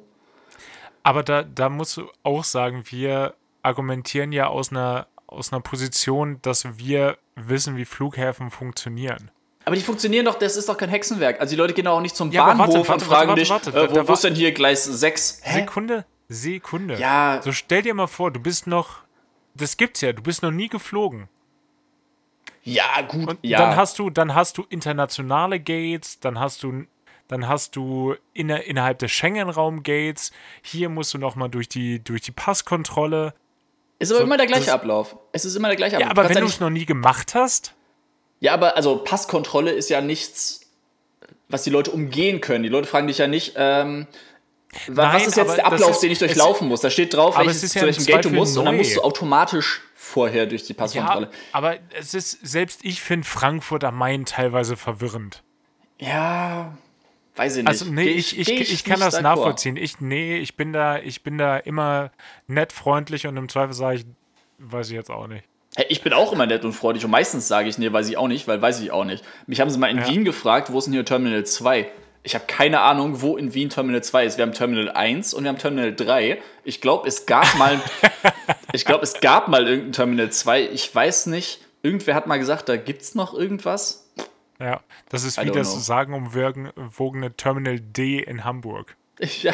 [1.03, 6.39] Aber da, da musst du auch sagen, wir argumentieren ja aus einer, aus einer Position,
[6.41, 9.31] dass wir wissen, wie Flughäfen funktionieren.
[9.65, 11.39] Aber die funktionieren doch, das ist doch kein Hexenwerk.
[11.39, 13.49] Also die Leute gehen auch nicht zum Ja, Bahnhof warte, warte, und fragen warte, dich,
[13.49, 15.41] warte, äh, wo, wo ist denn hier Gleis 6?
[15.43, 15.59] Hä?
[15.59, 16.97] Sekunde, Sekunde.
[16.97, 18.99] Ja, So stell dir mal vor, du bist noch,
[19.53, 21.27] das gibt's ja, du bist noch nie geflogen.
[22.63, 23.27] ja, gut.
[23.27, 23.57] Und ja.
[23.59, 26.85] dann hast du, dann hast du internationale Gates, dann hast du,
[27.27, 30.31] dann hast du inner, innerhalb des Schengen-Raum Gates.
[30.61, 33.33] Hier musst du noch mal durch die, durch die Passkontrolle.
[33.99, 35.17] ist aber so, immer der gleiche das- Ablauf.
[35.31, 36.11] Es ist immer der gleiche Ja, Ablauf.
[36.11, 37.73] aber kannst wenn du es noch nie gemacht hast,
[38.41, 40.61] Ja, aber also Passkontrolle ist ja nichts,
[41.49, 42.63] was die Leute umgehen können.
[42.63, 44.07] Die Leute fragen dich ja nicht, ähm,
[44.87, 46.81] Nein, was ist jetzt der Ablauf, ist- den ich es- durchlaufen muss?
[46.81, 48.79] Da steht drauf, welches, es zu ja im welchem Gate du musst und dann neu.
[48.79, 51.29] musst du automatisch vorher durch die ja, Passkontrolle.
[51.51, 55.43] aber es ist, selbst ich finde Frankfurt am Main teilweise verwirrend.
[55.99, 56.77] Ja,
[57.35, 57.67] weiß ich nicht.
[57.67, 59.77] Also nee, ich, ich, geh ich, kann das nachvollziehen.
[59.77, 62.11] Ich, nee, ich bin da, ich bin da immer
[62.47, 64.05] nett, freundlich und im Zweifel sage ich,
[64.57, 65.43] weiß ich jetzt auch nicht.
[65.75, 68.17] Hey, ich bin auch immer nett und freundlich und meistens sage ich, nee, weiß ich
[68.17, 69.23] auch nicht, weil weiß ich auch nicht.
[69.47, 70.07] Mich haben sie mal in Ja.
[70.09, 71.89] Wien gefragt, wo ist denn hier Terminal 2?
[72.23, 74.37] Ich habe keine Ahnung, wo in Wien Terminal 2 ist.
[74.37, 76.41] Wir haben Terminal 1 und wir haben Terminal 3.
[76.63, 77.81] Ich glaube, es gab mal
[78.73, 80.69] ich glaube, es gab mal irgendein Terminal 2.
[80.69, 81.61] Ich weiß nicht.
[81.83, 84.07] Irgendwer hat mal gesagt, da gibt's noch irgendwas.
[84.59, 85.79] Ja, das ist I wie das know.
[85.79, 88.95] sagenumwogene Terminal D in Hamburg.
[89.41, 89.53] Ja.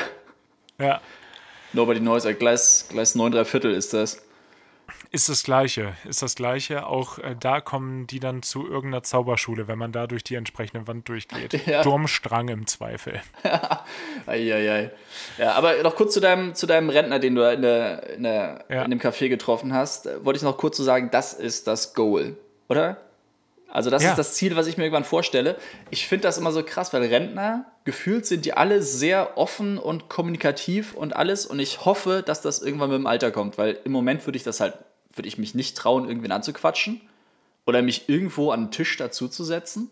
[0.79, 1.01] Ja,
[1.73, 2.23] Nobody knows.
[2.39, 4.21] Gleis, Gleis 9 3 Viertel ist das.
[5.11, 5.93] Ist das Gleiche.
[6.07, 6.85] Ist das Gleiche.
[6.87, 10.87] Auch äh, da kommen die dann zu irgendeiner Zauberschule, wenn man da durch die entsprechende
[10.87, 11.59] Wand durchgeht.
[11.67, 11.81] Ja.
[11.83, 13.21] Durmstrang im Zweifel.
[14.25, 14.91] Eieiei.
[15.37, 18.65] Ja, aber noch kurz zu deinem, zu deinem Rentner, den du in, der, in, der,
[18.69, 18.83] Ja.
[18.83, 20.07] in dem Café getroffen hast.
[20.07, 22.97] äh, Wollte ich noch kurz so sagen, das ist das Goal, oder?
[23.69, 24.11] Also das Ja.
[24.11, 25.57] ist das Ziel, was ich mir irgendwann vorstelle.
[25.89, 30.09] Ich finde das immer so krass, weil Rentner, gefühlt sind die alle sehr offen und
[30.09, 31.45] kommunikativ und alles.
[31.47, 34.43] Und ich hoffe, dass das irgendwann mit dem Alter kommt, weil im Moment würde ich
[34.43, 34.73] das halt,
[35.15, 36.99] würde ich mich nicht trauen, irgendwen anzuquatschen
[37.65, 39.89] oder mich irgendwo an den Tisch dazuzusetzen.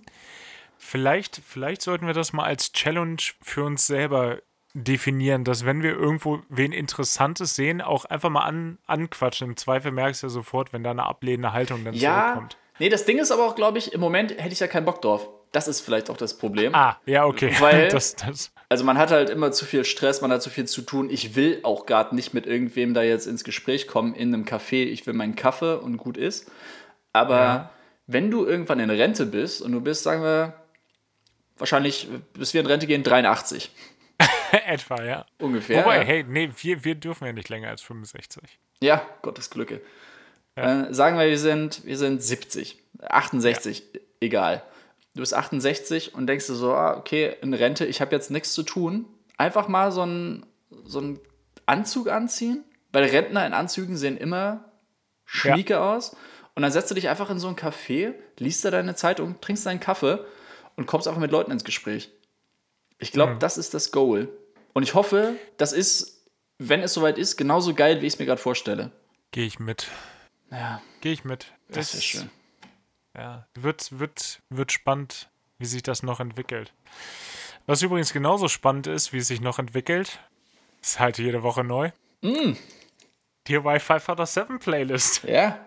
[0.77, 4.39] Vielleicht, vielleicht sollten wir das mal als Challenge für uns selber
[4.73, 9.51] definieren, dass wenn wir irgendwo wen Interessantes sehen, auch einfach mal an, anquatschen.
[9.51, 12.57] Im Zweifel merkst du ja sofort, wenn da eine ablehnende Haltung dann Ja, zurückkommt.
[12.79, 15.01] nee, das Ding ist aber auch, glaube ich, im Moment hätte ich ja keinen Bock
[15.01, 15.29] drauf.
[15.55, 16.75] Das ist vielleicht auch das Problem.
[16.75, 17.53] Ah, ja, okay.
[17.59, 20.65] Weil- das, das, Also man hat halt immer zu viel Stress, man hat zu viel
[20.65, 21.09] zu tun.
[21.09, 24.83] Ich will auch gerade nicht mit irgendwem da jetzt ins Gespräch kommen in einem Café.
[24.83, 26.51] Ich will meinen Kaffee und gut ist.
[27.13, 27.69] Aber Ja.
[28.07, 30.53] wenn du irgendwann in Rente bist und du bist, sagen wir,
[31.57, 33.71] wahrscheinlich, bis wir in Rente gehen, 83
[34.67, 35.25] etwa, ja.
[35.39, 35.83] ungefähr.
[35.83, 36.03] Wobei, ja.
[36.03, 38.41] hey, nee, wir, wir dürfen ja nicht länger als 65.
[38.81, 39.79] Ja, Gottes Glücke.
[40.55, 42.77] Äh, sagen wir, wir sind, wir sind 70,
[43.07, 43.83] 68,
[44.19, 44.61] egal.
[45.15, 48.53] Du bist 68 und denkst dir so, ah, okay, in Rente, ich habe jetzt nichts
[48.53, 49.05] zu tun.
[49.37, 50.45] Einfach mal so einen
[50.83, 51.19] so einen
[51.65, 54.65] Anzug anziehen, weil Rentner in Anzügen sehen immer
[55.25, 56.15] schnieke aus.
[56.53, 59.65] Und dann setzt du dich einfach in so ein Café, liest da deine Zeitung, trinkst
[59.65, 60.19] deinen Kaffee
[60.75, 62.11] und kommst einfach mit Leuten ins Gespräch.
[62.99, 64.29] Ich glaube, das ist das Goal.
[64.73, 66.25] Und ich hoffe, das ist,
[66.57, 68.91] wenn es soweit ist, genauso geil, wie ich es mir gerade vorstelle.
[69.31, 69.87] Gehe ich mit.
[70.51, 71.47] Ja, Gehe ich mit.
[71.69, 72.29] das wäre Ist- schön.
[73.15, 76.73] Ja, wird, wird, wird spannend, wie sich das noch entwickelt.
[77.65, 80.19] Was übrigens genauso spannend ist, wie es sich noch entwickelt,
[80.81, 81.91] ist halt jede Woche neu.
[82.21, 82.53] Mm.
[83.47, 85.23] Die Wi-Fi Father 7 Playlist.
[85.27, 85.59] Ja,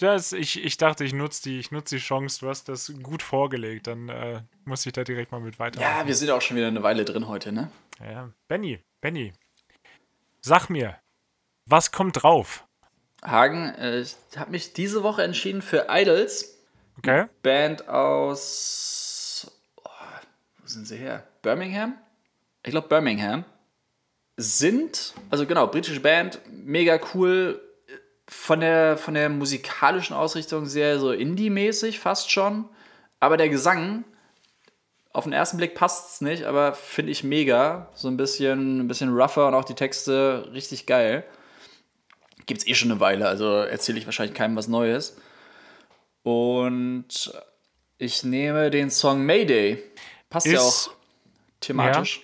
[0.00, 3.22] Das, ich, ich dachte, ich nutze die, ich nutze die Chance, du hast das gut
[3.22, 5.98] vorgelegt, dann äh, muss ich da direkt mal mit weitermachen.
[6.00, 7.70] ja, wir sind auch schon wieder eine Weile drin heute, ne?
[8.00, 8.30] Ja.
[8.46, 9.32] Benny, Benny,
[10.42, 10.98] sag mir,
[11.64, 12.65] was kommt drauf?
[13.24, 16.56] Hagen, äh, ich habe mich diese Woche entschieden für Idols.
[16.98, 17.26] Okay?
[17.42, 19.50] Band aus.
[19.84, 19.90] Oh,
[20.58, 21.24] wo sind sie her?
[21.42, 21.94] Birmingham?
[22.62, 23.44] Ich glaube Birmingham.
[24.38, 27.60] Sind, also genau, britische Band, mega cool.
[28.28, 32.68] Von der, von der musikalischen Ausrichtung sehr so Indie-mäßig fast schon.
[33.20, 34.04] Aber der Gesang,
[35.12, 37.88] auf den ersten Blick passt es nicht, aber finde ich mega.
[37.94, 41.24] So ein bisschen, ein bisschen rougher und auch die Texte richtig geil.
[42.46, 45.16] Gibt es eh schon eine Weile, also erzähle ich wahrscheinlich keinem was Neues.
[46.22, 47.32] Und
[47.98, 49.82] ich nehme den Song Mayday.
[50.30, 50.94] Passt ja Ist- auch
[51.60, 52.22] thematisch.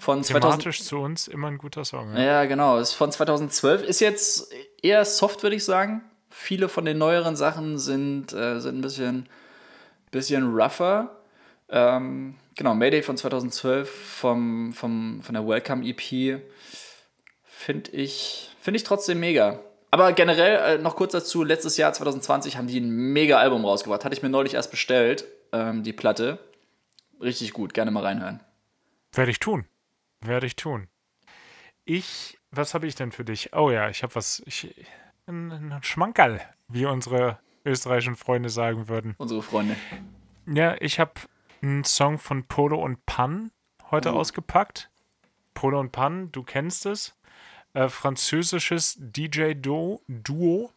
[0.00, 2.14] Von 2000, Thematisch zu uns immer ein guter Song.
[2.14, 2.22] Ja?
[2.22, 2.78] ja, genau.
[2.78, 3.82] Ist von 2012.
[3.82, 6.02] Ist jetzt eher soft, würde ich sagen.
[6.30, 9.28] Viele von den neueren Sachen sind, äh, sind ein bisschen,
[10.12, 11.10] bisschen rougher.
[11.68, 16.40] Ähm, genau, Mayday von 2012 vom, vom, von der Welcome EP.
[17.44, 19.60] finde ich, find ich trotzdem mega.
[19.90, 24.04] Aber generell äh, noch kurz dazu, letztes Jahr 2020 haben die ein mega Album rausgebracht.
[24.04, 26.38] Hatte ich mir neulich erst bestellt, ähm, die Platte.
[27.22, 28.40] Richtig gut, gerne mal reinhören.
[29.12, 29.64] Werde ich tun.
[30.20, 30.88] Werde ich tun.
[31.84, 33.54] Ich, was habe ich denn für dich?
[33.54, 34.74] Oh ja, ich habe was, ich,
[35.26, 39.14] ein, ein Schmankerl, wie unsere österreichischen Freunde sagen würden.
[39.18, 39.74] Unsere Freunde.
[40.46, 41.12] Ja, ich habe
[41.62, 43.50] einen Song von Polo und Pan
[43.90, 44.16] heute Oh.
[44.18, 44.90] ausgepackt.
[45.54, 47.14] Polo und Pan, du kennst es.
[47.74, 50.02] Äh, französisches DJ-Duo.
[50.08, 50.72] Duo.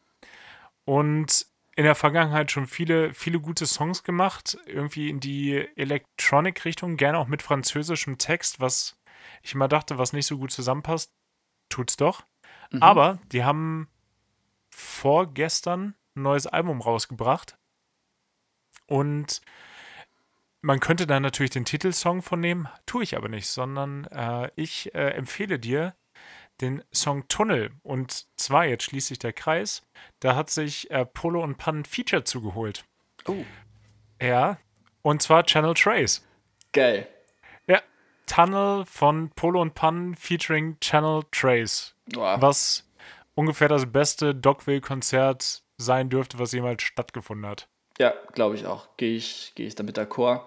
[0.85, 4.57] Und in der Vergangenheit schon viele, viele gute Songs gemacht.
[4.65, 8.97] Irgendwie in die Electronic-Richtung, gerne auch mit französischem Text, was
[9.41, 11.13] ich immer dachte, was nicht so gut zusammenpasst.
[11.69, 12.23] Tut's doch.
[12.71, 12.83] Mhm.
[12.83, 13.87] Aber die haben
[14.69, 17.57] vorgestern ein neues Album rausgebracht.
[18.85, 19.41] Und
[20.61, 24.93] man könnte da natürlich den Titelsong von nehmen, tue ich aber nicht, sondern äh, ich
[24.93, 25.95] äh, empfehle dir
[26.61, 27.71] den Song Tunnel.
[27.83, 29.83] Und zwar, jetzt schließt sich der Kreis,
[30.19, 32.85] da hat sich äh, Polo und Pan ein Feature zugeholt.
[33.27, 33.43] Oh,
[34.21, 34.57] Ja,
[35.01, 36.25] und zwar Channel Trace.
[36.73, 37.07] geil.
[37.67, 37.81] Ja,
[38.27, 41.95] Tunnel von Polo und Pan featuring Channel Trace.
[42.13, 42.41] Boah.
[42.41, 42.87] Was
[43.35, 47.67] ungefähr das beste Dogville-Konzert sein dürfte, was jemals stattgefunden hat.
[47.97, 48.87] Ja, glaube ich auch.
[48.97, 50.41] Gehe ich, geh ich damit d'accord.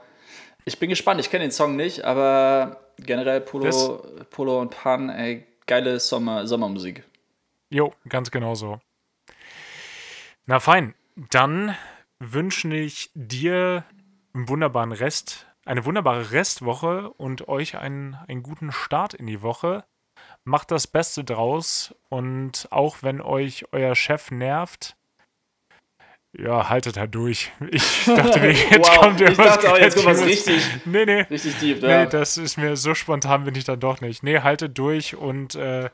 [0.64, 5.10] Ich bin gespannt, ich kenne den Song nicht, aber generell Polo, Das- Polo und Pan,
[5.10, 7.04] ey, geile Sommer, Sommermusik.
[7.70, 8.80] Jo, ganz genau so.
[10.46, 10.94] Na fein,
[11.30, 11.76] dann
[12.18, 13.84] wünsche ich dir
[14.34, 19.84] einen wunderbaren Rest, eine wunderbare Restwoche und euch einen, einen guten Start in die Woche.
[20.44, 24.96] Macht das Beste draus und auch wenn euch euer Chef nervt,
[26.38, 27.52] ja, haltet halt durch.
[27.70, 31.04] Ich dachte, mir, jetzt Wow, kommt ich irgendwas dachte auch, jetzt kommt was richtig- Nee,
[31.04, 31.20] nee.
[31.22, 32.06] Richtig tief, Nee, ja.
[32.06, 34.22] das ist mir so spontan bin ich dann doch nicht.
[34.22, 35.90] Nee, haltet durch und äh,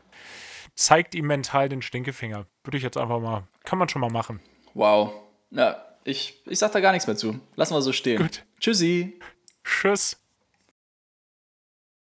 [0.74, 2.46] zeigt ihm mental den Stinkefinger.
[2.64, 4.40] Würde ich jetzt einfach mal, kann man schon mal machen.
[4.74, 5.12] Wow.
[5.50, 7.38] Ja, ich, ich sag da gar nichts mehr zu.
[7.56, 8.18] Lassen wir so stehen.
[8.18, 8.44] Gut.
[8.60, 9.18] Tschüssi.
[9.64, 10.19] Tschüss.